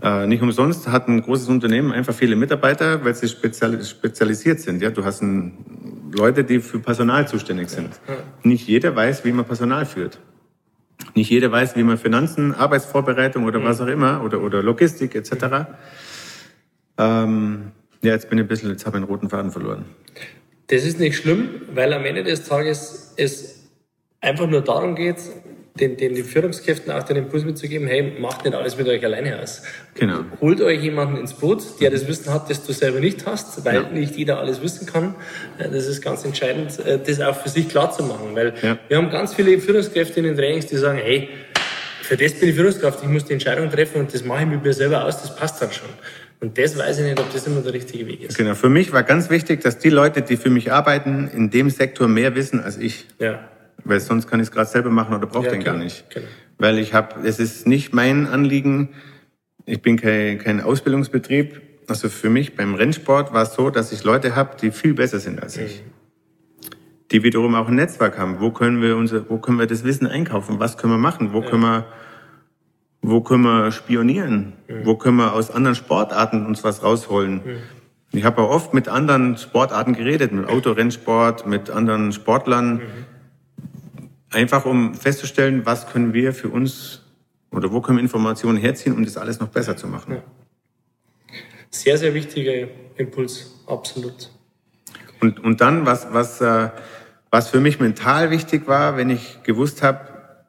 [0.00, 4.80] Äh, nicht umsonst hat ein großes Unternehmen einfach viele Mitarbeiter, weil sie spezialisiert sind.
[4.80, 8.00] Ja, du hast ein, Leute, die für Personal zuständig sind.
[8.44, 10.18] Nicht jeder weiß, wie man Personal führt.
[11.14, 15.66] Nicht jeder weiß, wie man Finanzen, Arbeitsvorbereitung oder was auch immer oder, oder Logistik etc.
[16.96, 19.84] Ähm, ja, jetzt bin ich ein bisschen, jetzt habe ich einen roten Faden verloren.
[20.68, 23.68] Das ist nicht schlimm, weil am Ende des Tages es
[24.20, 25.16] einfach nur darum geht,
[25.78, 29.40] den, den, den Führungskräften auch den Impuls mitzugeben, hey, macht nicht alles mit euch alleine
[29.40, 29.62] aus.
[29.94, 30.24] Genau.
[30.40, 33.82] Holt euch jemanden ins Boot, der das Wissen hat, das du selber nicht hast, weil
[33.82, 33.88] ja.
[33.88, 35.14] nicht jeder alles wissen kann.
[35.58, 38.78] Äh, das ist ganz entscheidend, äh, das auch für sich klar zu machen, weil ja.
[38.88, 41.28] wir haben ganz viele Führungskräfte in den Trainings, die sagen, hey,
[42.02, 44.64] für das bin ich Führungskraft, ich muss die Entscheidung treffen und das mache ich mit
[44.64, 45.88] mir selber aus, das passt dann schon.
[46.40, 48.36] Und das weiß ich nicht, ob das immer der richtige Weg ist.
[48.36, 51.68] Genau, für mich war ganz wichtig, dass die Leute, die für mich arbeiten, in dem
[51.68, 53.06] Sektor mehr wissen als ich.
[53.18, 53.40] Ja.
[53.84, 56.08] Weil sonst kann ich es gerade selber machen oder brauche ja, den genau, gar nicht.
[56.10, 56.26] Genau.
[56.58, 58.90] Weil ich habe, es ist nicht mein Anliegen,
[59.66, 61.60] ich bin kein, kein Ausbildungsbetrieb.
[61.88, 65.20] Also für mich beim Rennsport war es so, dass ich Leute habe, die viel besser
[65.20, 65.82] sind als ich.
[65.82, 66.70] Mhm.
[67.10, 68.40] Die wiederum auch ein Netzwerk haben.
[68.40, 70.58] Wo können wir unser, wo können wir das Wissen einkaufen?
[70.58, 71.32] Was können wir machen?
[71.32, 71.48] Wo ja.
[71.48, 71.86] können wir,
[73.02, 74.54] wo können wir spionieren?
[74.68, 74.84] Mhm.
[74.84, 77.42] Wo können wir aus anderen Sportarten uns was rausholen?
[77.44, 77.58] Mhm.
[78.12, 82.74] Ich habe auch oft mit anderen Sportarten geredet, mit Autorennsport, mit anderen Sportlern.
[82.74, 83.08] Mhm
[84.30, 87.02] Einfach um festzustellen, was können wir für uns
[87.50, 90.16] oder wo können wir Informationen herziehen, um das alles noch besser zu machen.
[90.16, 90.22] Ja.
[91.70, 94.30] Sehr, sehr wichtiger Impuls, absolut.
[95.20, 96.68] Und, und dann, was, was, äh,
[97.30, 100.07] was für mich mental wichtig war, wenn ich gewusst habe,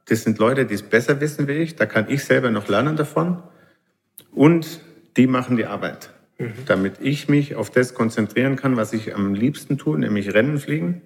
[0.10, 2.95] das sind Leute, die es besser wissen wie ich, da kann ich selber noch lernen
[2.95, 3.43] davon.
[4.32, 4.82] Und
[5.18, 6.53] die machen die Arbeit, mhm.
[6.66, 11.01] damit ich mich auf das konzentrieren kann, was ich am liebsten tue, nämlich Rennen fliegen.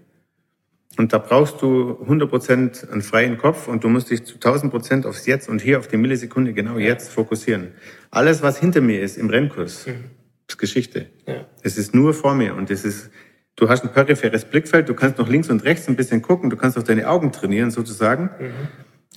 [0.97, 5.26] Und da brauchst du 100% einen freien Kopf und du musst dich zu 1000% aufs
[5.26, 6.89] Jetzt und hier auf die Millisekunde genau ja.
[6.89, 7.70] jetzt fokussieren.
[8.12, 10.12] Alles, was hinter mir ist im Rennkurs, mhm.
[10.47, 11.08] ist Geschichte.
[11.26, 11.47] Ja.
[11.64, 13.10] Es ist nur vor mir und es ist,
[13.56, 16.58] du hast ein peripheres Blickfeld, du kannst noch links und rechts ein bisschen gucken, du
[16.58, 18.51] kannst auch deine Augen trainieren sozusagen, mhm.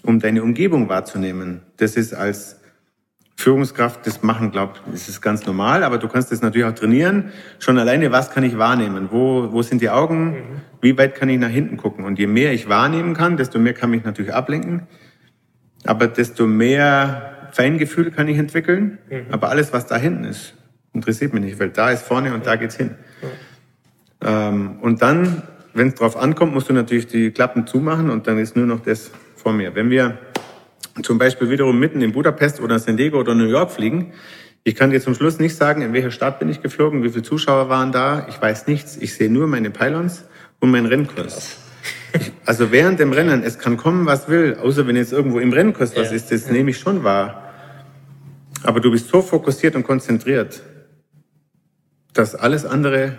[0.03, 1.63] Um deine Umgebung wahrzunehmen.
[1.77, 2.61] Das ist als
[3.39, 7.33] Führungskraft das machen, glaubt, das ist ganz normal, aber du kannst das natürlich auch trainieren.
[7.59, 9.09] Schon alleine, was kann ich wahrnehmen?
[9.11, 10.31] Wo, wo sind die Augen?
[10.31, 10.43] Mhm.
[10.81, 12.05] Wie weit kann ich nach hinten gucken?
[12.05, 14.87] Und je mehr ich wahrnehmen kann, desto mehr kann mich natürlich ablenken.
[15.85, 18.99] Aber desto mehr Feingefühl kann ich entwickeln.
[19.11, 19.27] Mhm.
[19.31, 20.55] Aber alles, was da hinten ist,
[20.95, 22.97] interessiert mich nicht, weil da ist vorne und da geht's hin.
[23.21, 23.27] Mhm.
[24.27, 25.43] Ähm, und dann,
[25.75, 28.81] wenn es drauf ankommt, musst du natürlich die Klappen zumachen und dann ist nur noch
[28.81, 29.11] das
[29.47, 29.77] vor mir.
[29.77, 30.19] Wenn wir
[31.05, 34.13] zum Beispiel wiederum mitten in Budapest oder San Diego oder New York fliegen.
[34.65, 37.23] Ich kann dir zum Schluss nicht sagen, in welcher Stadt bin ich geflogen, wie viele
[37.23, 38.27] Zuschauer waren da.
[38.29, 38.97] Ich weiß nichts.
[38.97, 40.25] Ich sehe nur meine Pylons
[40.59, 41.59] und meinen Rennkurs.
[42.45, 45.95] Also während dem Rennen, es kann kommen, was will, außer wenn jetzt irgendwo im Rennkurs
[45.95, 46.17] was ja.
[46.17, 46.53] ist, das ja.
[46.53, 47.53] nehme ich schon wahr.
[48.65, 50.61] Aber du bist so fokussiert und konzentriert,
[52.15, 53.13] dass alles andere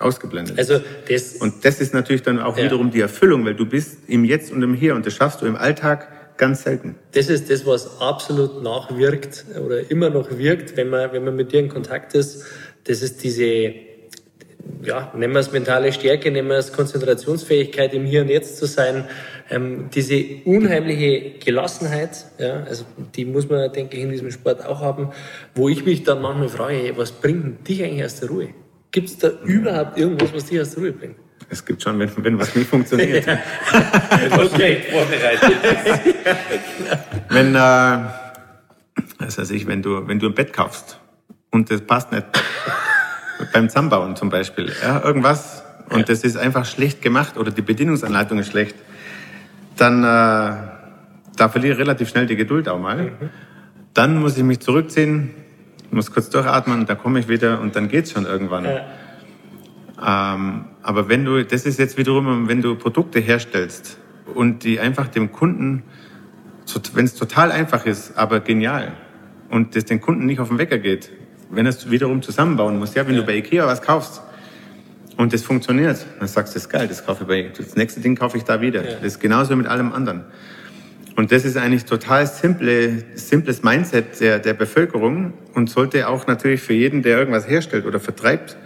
[0.00, 0.58] ausgeblendet.
[0.58, 2.64] Also das und das ist natürlich dann auch ja.
[2.64, 5.46] wiederum die Erfüllung, weil du bist im Jetzt und im Hier und das schaffst du
[5.46, 6.08] im Alltag
[6.40, 6.94] Ganz selten.
[7.12, 11.52] Das ist das, was absolut nachwirkt oder immer noch wirkt, wenn man, wenn man mit
[11.52, 12.46] dir in Kontakt ist.
[12.84, 13.74] Das ist diese,
[14.82, 18.64] ja, nennen wir es mentale Stärke, nennen wir es Konzentrationsfähigkeit, im Hier und Jetzt zu
[18.64, 19.04] sein.
[19.50, 24.80] Ähm, diese unheimliche Gelassenheit, ja, also die muss man, denke ich, in diesem Sport auch
[24.80, 25.10] haben,
[25.54, 28.48] wo ich mich dann manchmal frage, was bringt dich eigentlich aus der Ruhe?
[28.90, 31.16] Gibt es da überhaupt irgendwas, was dich aus der Ruhe bringt?
[31.48, 33.26] Es gibt schon, wenn, wenn was nicht funktioniert.
[34.38, 35.56] okay, vorbereitet.
[37.28, 38.08] wenn, äh,
[39.18, 40.98] das heißt ich, wenn du, wenn du ein Bett kaufst
[41.50, 42.26] und das passt nicht,
[43.52, 46.04] beim Zusammenbauen zum Beispiel, ja, irgendwas, und ja.
[46.04, 48.76] das ist einfach schlecht gemacht oder die Bedienungsanleitung ist schlecht,
[49.76, 53.04] dann, äh, da verliere ich relativ schnell die Geduld auch mal.
[53.04, 53.30] Mhm.
[53.94, 55.34] Dann muss ich mich zurückziehen,
[55.90, 58.64] muss kurz durchatmen, da komme ich wieder und dann geht's schon irgendwann.
[58.64, 60.34] Ja.
[60.34, 63.98] Ähm, aber wenn du, das ist jetzt wiederum, wenn du Produkte herstellst
[64.34, 65.82] und die einfach dem Kunden,
[66.94, 68.92] wenn es total einfach ist, aber genial
[69.50, 71.10] und das den Kunden nicht auf den Wecker geht,
[71.50, 73.20] wenn es wiederum zusammenbauen muss, ja, wenn ja.
[73.20, 74.22] du bei Ikea was kaufst
[75.16, 78.00] und das funktioniert, dann sagst du, das ist geil, das kaufe ich bei, das nächste
[78.00, 78.84] Ding kaufe ich da wieder.
[78.84, 78.94] Ja.
[78.96, 80.24] Das ist genauso mit allem anderen.
[81.20, 86.62] Und das ist eigentlich total simple, simples Mindset der, der Bevölkerung und sollte auch natürlich
[86.62, 88.56] für jeden, der irgendwas herstellt oder vertreibt,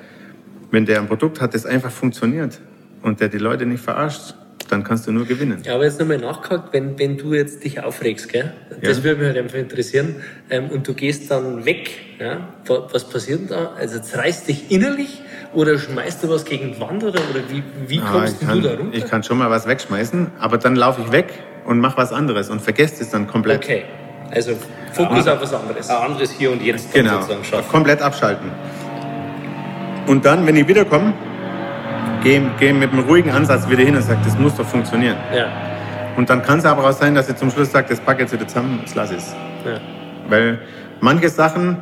[0.71, 2.61] wenn der ein Produkt hat, das einfach funktioniert
[3.03, 4.37] und der die Leute nicht verarscht,
[4.69, 5.63] dann kannst du nur gewinnen.
[5.65, 8.53] Ja, aber jetzt nochmal nachgehakt, wenn, wenn du jetzt dich aufregst, gell?
[8.81, 9.03] das ja.
[9.03, 10.15] würde mich halt einfach interessieren,
[10.49, 11.91] ähm, und du gehst dann weg,
[12.21, 12.51] ja?
[12.69, 13.73] was passiert da?
[13.77, 15.23] Also es reißt dich innerlich
[15.55, 18.61] oder schmeißt du was gegen die Wand oder, oder wie, wie Ja, kommst ich, du
[18.61, 18.97] da kann, runter?
[18.97, 21.33] ich kann schon mal was wegschmeißen, aber dann laufe ich weg
[21.65, 23.63] und mache was anderes und vergesst es dann komplett.
[23.65, 23.85] Okay,
[24.31, 24.53] also
[24.93, 25.91] Fokus auf was anderes.
[25.91, 27.69] Ein anderes Hier und Jetzt Genau, sozusagen schaffen.
[27.71, 28.51] komplett abschalten.
[30.07, 31.13] Und dann, wenn ich wiederkomme,
[32.23, 35.17] gehe geh mit einem ruhigen Ansatz wieder hin und sage, das muss doch funktionieren.
[35.35, 35.49] Ja,
[36.17, 38.31] Und dann kann es aber auch sein, dass ich zum Schluss sage, das packe ich
[38.31, 39.35] jetzt wieder zusammen, das lasse ich es.
[39.65, 39.79] ja.
[40.29, 40.61] Weil
[41.01, 41.79] manche Sachen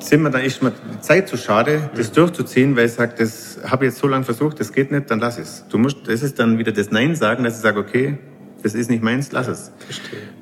[0.00, 3.58] sind mir dann echt mal die Zeit zu schade, das durchzuziehen, weil ich sage, das
[3.68, 5.64] habe ich jetzt so lange versucht, das geht nicht, dann lass es.
[5.68, 8.18] Du musst, das ist dann wieder das Nein sagen, dass ich sage, okay,
[8.62, 9.72] das ist nicht meins, lass es.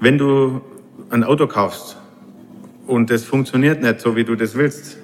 [0.00, 0.60] Wenn du
[1.10, 1.96] ein Auto kaufst
[2.86, 4.98] und das funktioniert nicht so, wie du das willst,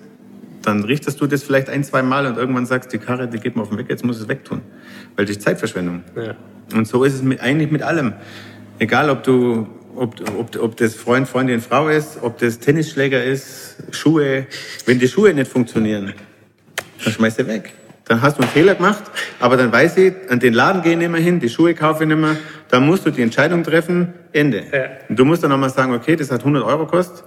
[0.62, 3.56] dann richtest du das vielleicht ein, zwei Mal und irgendwann sagst, die Karre, die geht
[3.56, 4.62] mir auf den Weg, jetzt muss ich es wegtun.
[5.16, 6.02] Weil das ist Zeitverschwendung.
[6.16, 6.34] ja.
[6.74, 8.14] Und so ist es mit, eigentlich mit allem.
[8.78, 13.76] Egal, ob du, ob, ob, ob das Freund, Freundin, Frau ist, ob das Tennisschläger ist,
[13.90, 14.46] Schuhe.
[14.86, 16.14] Wenn die Schuhe nicht funktionieren,
[17.04, 17.74] dann schmeißt du weg.
[18.06, 19.02] Dann hast du einen Fehler gemacht,
[19.40, 22.04] aber dann weiß ich, an den Laden gehe ich nicht mehr hin, die Schuhe kaufe
[22.04, 22.36] ich nicht mehr.
[22.68, 24.62] Dann musst du die Entscheidung treffen, Ende.
[24.70, 24.84] Ja.
[25.08, 27.24] Und du musst dann nochmal sagen, okay, das hat 100 Euro gekostet.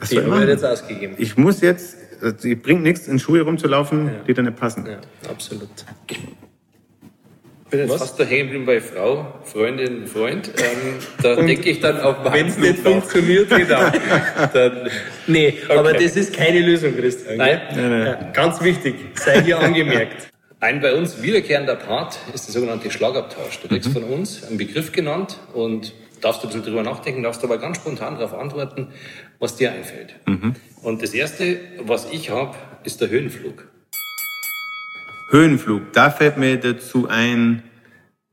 [0.00, 1.14] Was Die haben wir jetzt ausgegeben.
[1.18, 4.86] Ich muss jetzt, also, es bringt nichts, in Schuhe rumzulaufen, die dir nicht passen.
[4.86, 4.98] Ja,
[5.30, 5.68] absolut.
[7.72, 8.00] Bin jetzt Was?
[8.00, 10.48] fast daheim geblieben bei Frau, Freundin, Freund.
[10.58, 12.92] Ähm, da denke ich dann auf Wenn es nicht nach.
[12.92, 13.80] funktioniert, Genau.
[14.52, 14.90] Dann,
[15.26, 17.38] Nee, aber das ist keine Lösung, Christian.
[17.38, 17.62] Nein.
[17.74, 18.04] gell?
[18.04, 20.28] Ja, ganz wichtig, sei hier angemerkt.
[20.60, 23.60] Ein bei uns wiederkehrender Part ist der sogenannte Schlagabtausch.
[23.62, 27.42] Du kriegst von uns einen Begriff genannt und darfst du ein bisschen drüber nachdenken, darfst
[27.42, 28.88] aber ganz spontan darauf antworten,
[29.38, 30.14] was dir einfällt.
[30.82, 32.54] Und das erste, was ich habe,
[32.84, 33.66] ist der Höhenflug.
[35.32, 37.62] Höhenflug, da fällt mir dazu ein,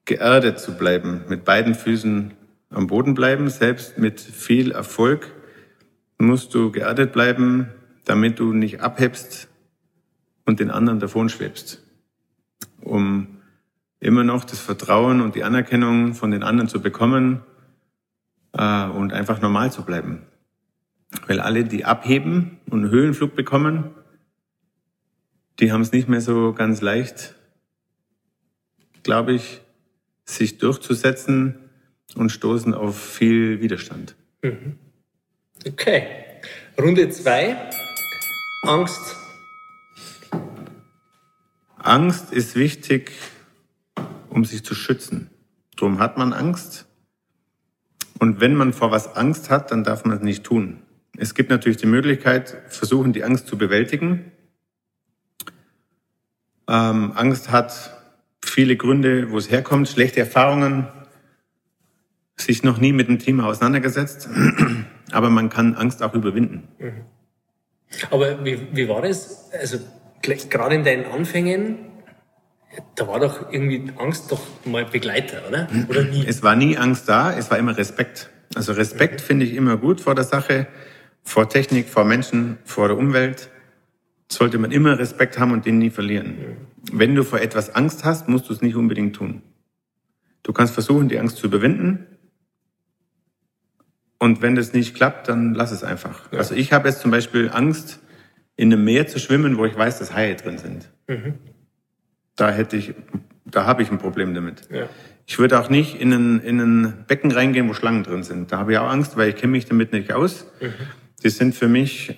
[0.04, 2.34] geerdet zu bleiben, mit beiden Füßen
[2.72, 5.32] am Boden bleiben, selbst mit viel Erfolg
[6.18, 7.70] musst du geerdet bleiben,
[8.04, 9.47] damit du nicht abhebst
[10.45, 11.82] und den anderen davon schwebst,
[12.82, 13.38] um
[14.02, 17.39] immer noch das Vertrauen und die Anerkennung von den anderen zu bekommen
[18.52, 20.24] äh, und einfach normal zu bleiben.
[21.28, 23.86] Weil alle, die abheben und einen Höhenflug bekommen,
[25.60, 27.36] die haben es nicht mehr so ganz leicht,
[29.03, 29.62] glaube ich,
[30.26, 31.55] sich durchzusetzen
[32.16, 34.16] und stoßen auf viel Widerstand.
[35.68, 36.07] Okay.
[36.80, 37.70] Runde zwei.
[38.64, 39.16] Angst.
[41.78, 43.12] Angst ist wichtig,
[44.30, 45.30] um sich zu schützen.
[45.76, 46.86] Drum hat man Angst.
[48.20, 50.84] Und wenn man vor was Angst hat, dann darf man es nicht tun.
[51.18, 54.32] Es gibt natürlich die Möglichkeit, versuchen, die Angst zu bewältigen.
[56.70, 57.98] Ähm, Angst hat
[58.46, 60.88] viele Gründe, wo es herkommt, schlechte Erfahrungen,
[62.38, 64.30] sich noch nie mit dem Thema auseinandergesetzt.
[65.12, 66.68] Aber man kann Angst auch überwinden.
[68.12, 69.50] Aber wie, wie war das?
[69.60, 69.80] Also
[70.22, 71.80] gleich- gerade in deinen Anfängen,
[72.96, 75.68] da war doch irgendwie Angst doch mal Begleiter, oder?
[75.90, 76.24] Oder nie?
[76.28, 78.30] Es war nie Angst da, es war immer Respekt.
[78.56, 80.68] Also Respekt finde ich immer gut vor der Sache,
[81.24, 83.50] vor Technik, vor Menschen, vor der Umwelt.
[84.32, 86.38] Sollte man immer Respekt haben und den nie verlieren.
[86.92, 89.42] Wenn du vor etwas Angst hast, musst du es nicht unbedingt tun.
[90.44, 92.06] Du kannst versuchen, die Angst zu überwinden.
[94.20, 96.32] Und wenn das nicht klappt, dann lass es einfach.
[96.32, 98.00] Also ich habe jetzt zum Beispiel Angst,
[98.56, 100.90] in einem Meer zu schwimmen, wo ich weiß, dass Haie drin sind.
[102.36, 102.94] Da hätte ich,
[103.46, 104.70] da habe ich ein Problem damit.
[104.70, 104.90] Ja.
[105.26, 108.52] Ich würde auch nicht in ein, in ein Becken reingehen, wo Schlangen drin sind.
[108.52, 110.46] Da habe ich auch Angst, weil ich kenne mich damit nicht aus.
[111.24, 112.18] Das sind für mich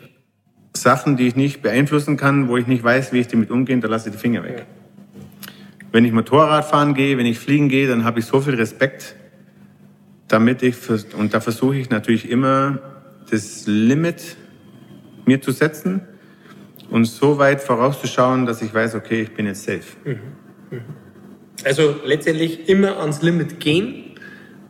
[0.75, 3.87] Sachen, die ich nicht beeinflussen kann, wo ich nicht weiß, wie ich damit umgehe, da
[3.87, 4.65] lasse ich die Finger weg.
[5.91, 9.15] Wenn ich Motorrad fahren gehe, wenn ich fliegen gehe, dann habe ich so viel Respekt,
[10.27, 10.75] damit ich,
[11.17, 12.79] und da versuche ich natürlich immer,
[13.29, 14.37] das Limit
[15.25, 16.01] mir zu setzen
[16.89, 19.83] und so weit vorauszuschauen, dass ich weiß, okay, ich bin jetzt safe.
[21.63, 24.15] Also letztendlich immer ans Limit gehen,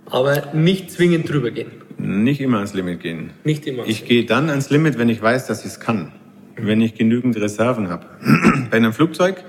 [0.06, 1.81] aber nicht zwingend drüber gehen.
[2.02, 3.32] Nicht immer ans Limit gehen.
[3.44, 3.86] Nicht immer.
[3.86, 6.12] Ich gehe dann ans Limit, wenn ich weiß, dass ich es kann.
[6.56, 8.06] Wenn ich genügend Reserven habe.
[8.72, 9.44] Bei einem Flugzeug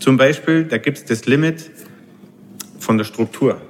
[0.00, 1.70] zum Beispiel, da gibt es das Limit
[2.78, 3.60] von der Struktur.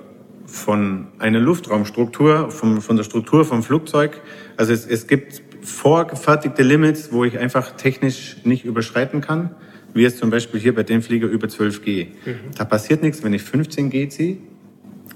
[0.47, 4.20] Von einer Luftraumstruktur, vom, von der Struktur vom Flugzeug.
[4.57, 9.55] Also es, es gibt vorgefertigte Limits, wo ich einfach technisch nicht überschreiten kann.
[9.93, 12.09] Wie jetzt zum Beispiel hier bei dem Flieger über 12G.
[12.57, 14.39] Da passiert nichts, wenn ich 15G ziehe.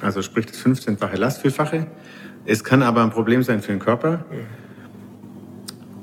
[0.01, 1.87] Also sprich das 15-fache Lastvielfache.
[2.49, 4.25] Es kann aber ein Problem sein für den Körper.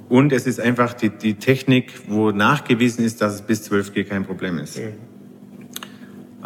[0.10, 4.26] Und es ist einfach die, die Technik, wo nachgewiesen ist, dass es bis 12G kein
[4.26, 4.80] Problem ist.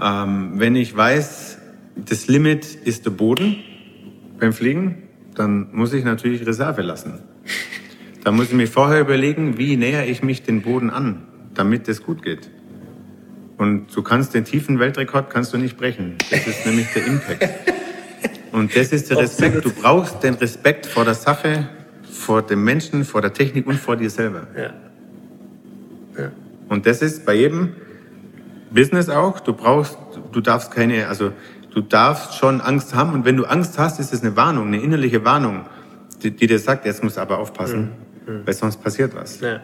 [0.01, 1.57] Ähm, wenn ich weiß,
[1.97, 3.57] das Limit ist der Boden
[4.39, 5.03] beim Fliegen,
[5.35, 7.19] dann muss ich natürlich Reserve lassen.
[8.23, 11.23] Da muss ich mir vorher überlegen, wie näher ich mich den Boden an,
[11.53, 12.49] damit es gut geht.
[13.57, 16.15] Und du kannst den tiefen Weltrekord kannst du nicht brechen.
[16.31, 17.49] Das ist nämlich der Impact.
[18.51, 19.63] Und das ist der Respekt.
[19.65, 21.69] Du brauchst den Respekt vor der Sache,
[22.11, 24.47] vor dem Menschen, vor der Technik und vor dir selber.
[24.55, 24.73] Ja.
[26.17, 26.31] Ja.
[26.67, 27.73] Und das ist bei jedem
[28.71, 29.39] Business auch.
[29.39, 29.97] Du brauchst,
[30.31, 31.31] du darfst keine, also
[31.73, 33.13] du darfst schon Angst haben.
[33.13, 35.65] Und wenn du Angst hast, ist es eine Warnung, eine innerliche Warnung,
[36.21, 37.91] die, die dir sagt, jetzt musst du aber aufpassen,
[38.25, 38.33] mhm.
[38.33, 38.41] mhm.
[38.45, 39.39] weil sonst passiert was.
[39.39, 39.61] Ja.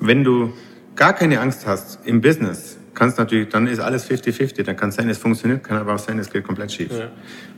[0.00, 0.52] Wenn du
[0.96, 4.62] gar keine Angst hast im Business, kannst natürlich, dann ist alles 50-50.
[4.62, 6.92] Dann kann es sein, es funktioniert, kann aber auch sein, es geht komplett schief.
[6.92, 7.10] Ja.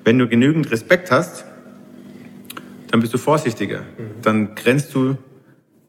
[0.05, 1.45] Wenn du genügend Respekt hast,
[2.91, 3.81] dann bist du vorsichtiger.
[3.81, 4.23] Mhm.
[4.23, 5.17] Dann grenzt du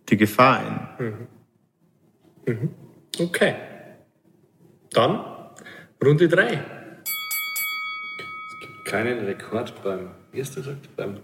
[0.10, 0.90] die Gefahr ein.
[1.06, 2.54] Mhm.
[2.54, 2.70] Mhm.
[3.20, 3.56] Okay.
[4.92, 5.20] Dann
[6.04, 6.46] Runde 3.
[6.46, 6.60] Es
[8.62, 11.18] gibt keinen Rekord beim, wie hast du gesagt, beim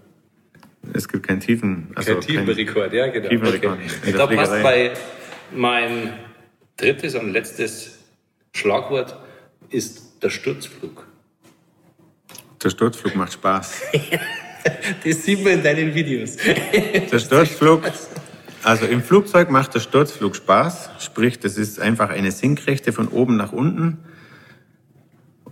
[0.92, 3.28] es gibt keinen tiefen, also kein tiefen kein Rekord, ja genau.
[3.28, 3.56] Tiefen okay.
[3.56, 4.92] Rekord ich glaube, passt bei
[5.54, 6.12] mein
[6.76, 7.93] drittes und letztes
[8.54, 9.16] Schlagwort
[9.68, 11.06] ist der Sturzflug.
[12.62, 13.82] Der Sturzflug macht Spaß.
[15.04, 16.36] das sieht man in deinen Videos.
[17.12, 17.82] Der Sturzflug,
[18.62, 23.36] also im Flugzeug macht der Sturzflug Spaß, sprich, das ist einfach eine Sinkrechte von oben
[23.36, 23.98] nach unten.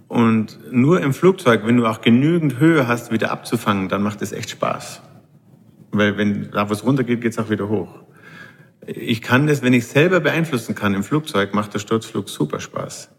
[0.08, 4.32] Und nur im Flugzeug, wenn du auch genügend Höhe hast, wieder abzufangen, dann macht es
[4.32, 5.02] echt Spaß.
[5.90, 8.02] Weil wenn da was runtergeht, geht es auch wieder hoch.
[8.86, 13.10] Ich kann das, wenn ich selber beeinflussen kann im Flugzeug, macht der Sturzflug super Spaß.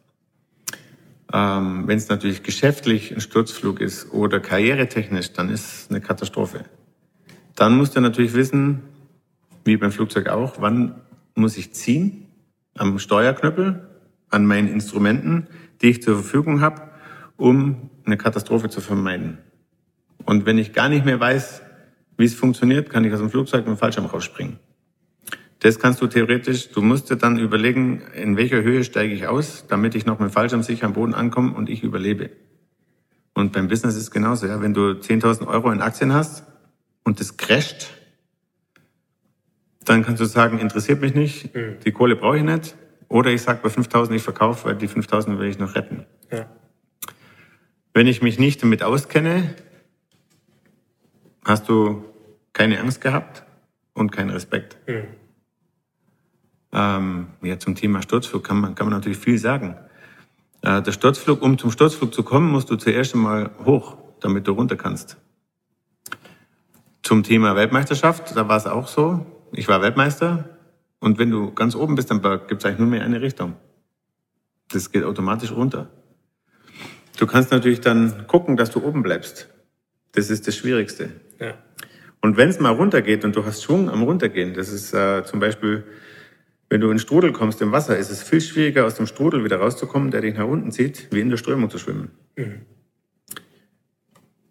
[1.32, 6.66] Ähm, wenn es natürlich geschäftlich ein Sturzflug ist oder karrieretechnisch, dann ist es eine Katastrophe.
[7.55, 8.82] Dann musst du natürlich wissen,
[9.64, 10.95] wie beim Flugzeug auch, wann
[11.36, 12.28] muss ich ziehen
[12.76, 13.88] am Steuerknüppel,
[14.30, 15.47] an meinen Instrumenten,
[15.82, 16.89] die ich zur Verfügung habe,
[17.38, 19.38] um eine Katastrophe zu vermeiden.
[20.26, 21.61] Und wenn ich gar nicht mehr weiß,
[22.18, 24.59] wie es funktioniert, kann ich aus dem Flugzeug mit dem Fallschirm rausspringen.
[25.64, 29.66] Das kannst du theoretisch, du musst dir dann überlegen, in welcher Höhe steige ich aus,
[29.70, 32.32] damit ich noch mit Fallschirm sicher am Boden ankomme und ich überlebe.
[33.34, 34.45] Und beim Business ist es genauso.
[34.45, 34.61] Ja?
[34.61, 36.43] Wenn du 10.000 Euro in Aktien hast
[37.05, 37.91] und das crasht,
[39.86, 41.78] dann kannst du sagen, interessiert mich nicht, mhm.
[41.86, 42.76] die Kohle brauche ich nicht.
[43.07, 46.05] Oder ich sage bei 5.000, ich verkaufe, weil die 5.000 will ich noch retten.
[46.30, 46.45] Ja.
[47.93, 49.55] Wenn ich mich nicht damit auskenne,
[51.45, 52.03] hast du
[52.51, 53.43] keine Angst gehabt
[53.93, 54.78] und keinen Respekt.
[54.89, 55.23] Mhm.
[56.74, 59.78] Ähm, ja, zum Thema Sturzflug kann man, kann man natürlich viel sagen.
[60.64, 64.54] Äh, der Sturzflug, um zum Sturzflug zu kommen, musst du zuerst einmal hoch, damit du
[64.54, 65.18] runter kannst.
[67.04, 69.26] Zum Thema Weltmeisterschaft, da war es auch so.
[69.52, 70.50] Ich war Weltmeister
[71.00, 73.56] und wenn du ganz oben bist am Berg, gibt es eigentlich nur mehr eine Richtung.
[74.70, 75.90] Das geht automatisch runter.
[77.18, 79.50] Du kannst natürlich dann gucken, dass du oben bleibst.
[80.14, 81.12] Das ist das Schwierigste.
[81.40, 81.54] Ja.
[82.22, 85.40] Und wenn es mal runtergeht und du hast Schwung am Runtergehen, das ist äh, zum
[85.40, 85.84] Beispiel
[86.70, 89.57] wenn du in Strudel kommst im Wasser, ist es viel schwieriger, aus dem Strudel wieder
[89.57, 92.11] rauszukommen, der dich nach unten zieht, wie in der Strömung zu schwimmen.
[92.36, 92.61] Mhm.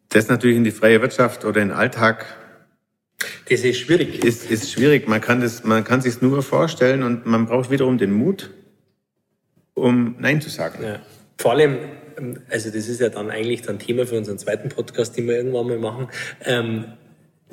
[0.08, 2.26] Das natürlich in die freie Wirtschaft oder in den Alltag.
[3.48, 4.22] Das ist schwierig.
[4.22, 5.08] Ist, ist schwierig.
[5.08, 8.50] Man kann das, man kann sich nur vorstellen und man braucht wiederum den Mut,
[9.74, 10.84] um Nein zu sagen.
[10.84, 11.00] Ja.
[11.38, 11.78] Vor allem,
[12.50, 15.66] also das ist ja dann eigentlich dann Thema für unseren zweiten Podcast, den wir irgendwann
[15.66, 16.08] mal machen.
[16.44, 16.84] Ähm,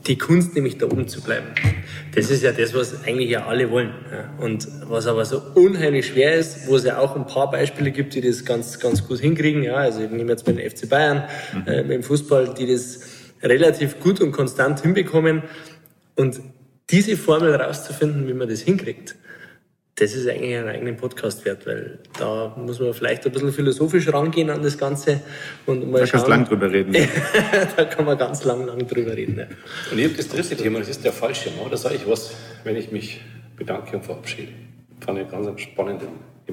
[0.07, 1.47] die Kunst nämlich da oben zu bleiben.
[2.15, 3.93] Das ist ja das, was eigentlich ja alle wollen.
[4.11, 4.33] Ja.
[4.43, 8.13] Und was aber so unheimlich schwer ist, wo es ja auch ein paar Beispiele gibt,
[8.15, 9.63] die das ganz, ganz gut hinkriegen.
[9.63, 11.23] Ja, also ich nehme jetzt mal den FC Bayern
[11.53, 11.67] mhm.
[11.67, 13.01] äh, im Fußball, die das
[13.43, 15.43] relativ gut und konstant hinbekommen.
[16.15, 16.41] Und
[16.89, 19.15] diese Formel rauszufinden, wie man das hinkriegt,
[19.99, 24.11] das ist eigentlich einen eigenen Podcast wert, weil da muss man vielleicht ein bisschen philosophisch
[24.11, 25.19] rangehen an das Ganze
[25.65, 26.21] und mal da schauen.
[26.21, 26.93] Da lang drüber reden.
[27.75, 29.37] da kann man ganz lang, lang drüber reden.
[29.37, 29.45] Ja.
[29.91, 31.53] Und ich habe das dritte Thema, das ist der Fallschirm.
[31.69, 32.33] Da sage ich was,
[32.63, 33.21] wenn ich mich
[33.57, 34.53] bedanke und verabschiede.
[35.01, 36.01] Fand ich ganz spannend.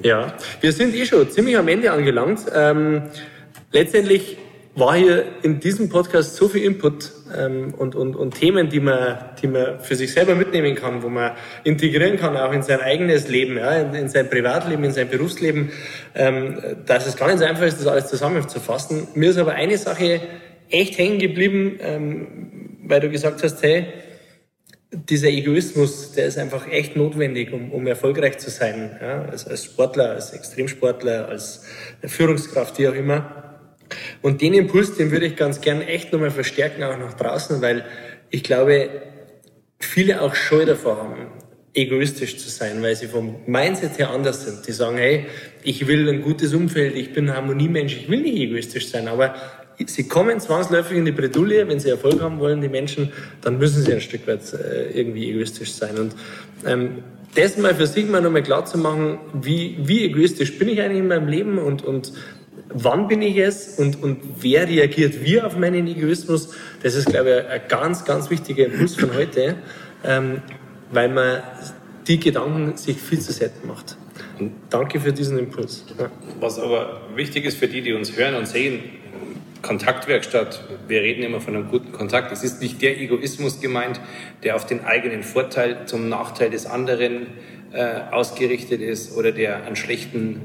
[0.03, 2.41] Ja, wir sind eh schon ziemlich am Ende angelangt.
[2.53, 3.03] Ähm,
[3.71, 4.37] letztendlich
[4.77, 9.17] war hier in diesem Podcast so viel Input ähm, und, und, und Themen, die man,
[9.41, 11.31] die man für sich selber mitnehmen kann, wo man
[11.63, 15.71] integrieren kann, auch in sein eigenes Leben, ja, in, in sein Privatleben, in sein Berufsleben,
[16.13, 19.07] ähm, dass es gar nicht so einfach ist, das alles zusammenzufassen.
[19.15, 20.21] Mir ist aber eine Sache
[20.69, 23.87] echt hängen geblieben, ähm, weil du gesagt hast, hey,
[24.91, 28.97] dieser Egoismus, der ist einfach echt notwendig, um, um erfolgreich zu sein.
[29.01, 29.23] Ja?
[29.23, 31.65] Als, als Sportler, als Extremsportler, als
[32.03, 33.46] Führungskraft, wie auch immer.
[34.21, 37.85] Und den Impuls, den würde ich ganz gern echt nochmal verstärken, auch nach draußen, weil
[38.29, 38.89] ich glaube,
[39.79, 41.27] viele auch Scheu davor haben,
[41.73, 44.67] egoistisch zu sein, weil sie vom Mindset her anders sind.
[44.67, 45.27] Die sagen, hey,
[45.63, 49.35] ich will ein gutes Umfeld, ich bin ein Harmoniemensch, ich will nicht egoistisch sein, aber
[49.85, 53.11] sie kommen zwangsläufig in die Bredouille, wenn sie Erfolg haben wollen, die Menschen,
[53.41, 55.97] dann müssen sie ein Stück weit äh, irgendwie egoistisch sein.
[55.99, 56.15] Und
[56.65, 57.03] ähm,
[57.35, 60.99] das mal für sich mal nochmal klar zu machen, wie, wie egoistisch bin ich eigentlich
[60.99, 62.11] in meinem Leben und, und
[62.69, 66.53] wann bin ich es und, und wer reagiert wie auf meinen Egoismus,
[66.83, 69.55] das ist, glaube ich, ein ganz, ganz wichtiger Impuls von heute,
[70.03, 70.41] ähm,
[70.91, 71.41] weil man
[72.07, 73.97] die Gedanken sich viel zu selten macht.
[74.39, 75.85] Und danke für diesen Impuls.
[75.99, 76.09] Ja.
[76.39, 78.79] Was aber wichtig ist für die, die uns hören und sehen,
[79.61, 82.31] Kontaktwerkstatt, wir reden immer von einem guten Kontakt.
[82.31, 83.99] Es ist nicht der Egoismus gemeint,
[84.43, 87.27] der auf den eigenen Vorteil zum Nachteil des anderen
[87.73, 90.41] äh, ausgerichtet ist oder der einen schlechten,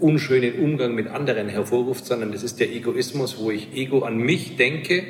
[0.00, 4.56] unschönen Umgang mit anderen hervorruft, sondern das ist der Egoismus, wo ich Ego an mich
[4.56, 5.02] denke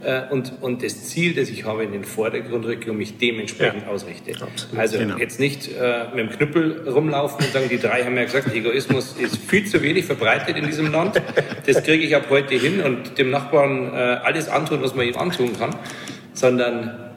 [0.00, 3.82] äh, und, und das Ziel, das ich habe, in den Vordergrund rücke und mich dementsprechend
[3.82, 3.88] ja.
[3.88, 4.32] ausrichte.
[4.40, 4.78] Absolut.
[4.78, 5.16] Also genau.
[5.16, 9.16] jetzt nicht äh, mit dem Knüppel rumlaufen und sagen, die drei haben ja gesagt, Egoismus
[9.18, 11.20] ist viel zu wenig verbreitet in diesem Land.
[11.66, 15.16] Das kriege ich ab heute hin und dem Nachbarn äh, alles antun, was man ihm
[15.16, 15.74] antun kann,
[16.32, 17.14] sondern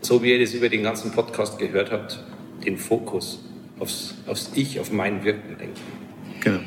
[0.00, 2.18] so wie ihr das über den ganzen Podcast gehört habt,
[2.64, 3.44] den Fokus
[3.78, 6.07] aufs, aufs Ich, auf mein Wirken lenken.
[6.50, 6.60] Genau.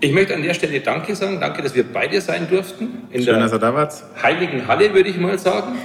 [0.00, 1.40] Ich möchte an der Stelle Danke sagen.
[1.40, 3.04] Danke, dass wir bei dir sein durften.
[3.10, 3.94] In Schön, dass ihr da wart.
[4.22, 5.78] Heiligen Halle, würde ich mal sagen.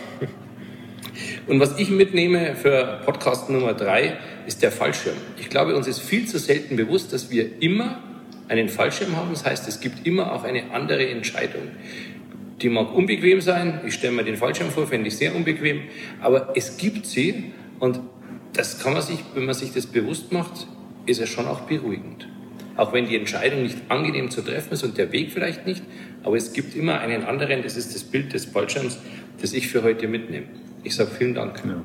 [1.48, 5.16] Und was ich mitnehme für Podcast Nummer drei, ist der Fallschirm.
[5.38, 8.00] Ich glaube, uns ist viel zu selten bewusst, dass wir immer
[8.50, 9.30] einen Fallschirm haben.
[9.32, 11.62] Das heißt, es gibt immer auch eine andere Entscheidung.
[12.62, 13.80] Die mag unbequem sein.
[13.86, 15.84] Ich stelle mir den Fallschirm vor, finde ich sehr unbequem.
[16.20, 17.54] Aber es gibt sie.
[17.80, 18.02] Und
[18.54, 20.68] das kann man sich, wenn man sich das bewusst macht,
[21.06, 22.29] ist es schon auch beruhigend
[22.80, 25.84] auch wenn die Entscheidung nicht angenehm zu treffen ist und der Weg vielleicht nicht.
[26.24, 28.98] Aber es gibt immer einen anderen, das ist das Bild des Fallschirms,
[29.42, 30.48] das ich für heute mitnehme.
[30.84, 31.62] Ich sage vielen Dank.
[31.66, 31.82] Ja.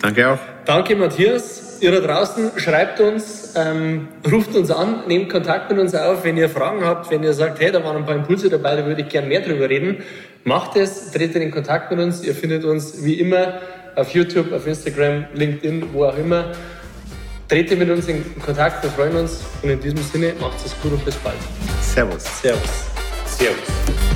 [0.00, 0.38] Danke auch.
[0.64, 1.78] Danke, Matthias.
[1.80, 6.36] Ihr da draußen, schreibt uns, ähm, ruft uns an, nehmt Kontakt mit uns auf, wenn
[6.36, 9.00] ihr Fragen habt, wenn ihr sagt, hey, da waren ein paar Impulse dabei, da würde
[9.02, 9.98] ich gerne mehr drüber reden.
[10.44, 12.22] Macht es, tretet in Kontakt mit uns.
[12.22, 13.60] Ihr findet uns wie immer
[13.96, 16.52] auf YouTube, auf Instagram, LinkedIn, wo auch immer.
[17.50, 19.40] Trete mit uns in Kontakt, wir freuen uns.
[19.60, 21.34] Und in diesem Sinne, macht es gut und bis bald.
[21.82, 22.22] Servus.
[22.40, 22.70] Servus.
[23.26, 24.09] Servus.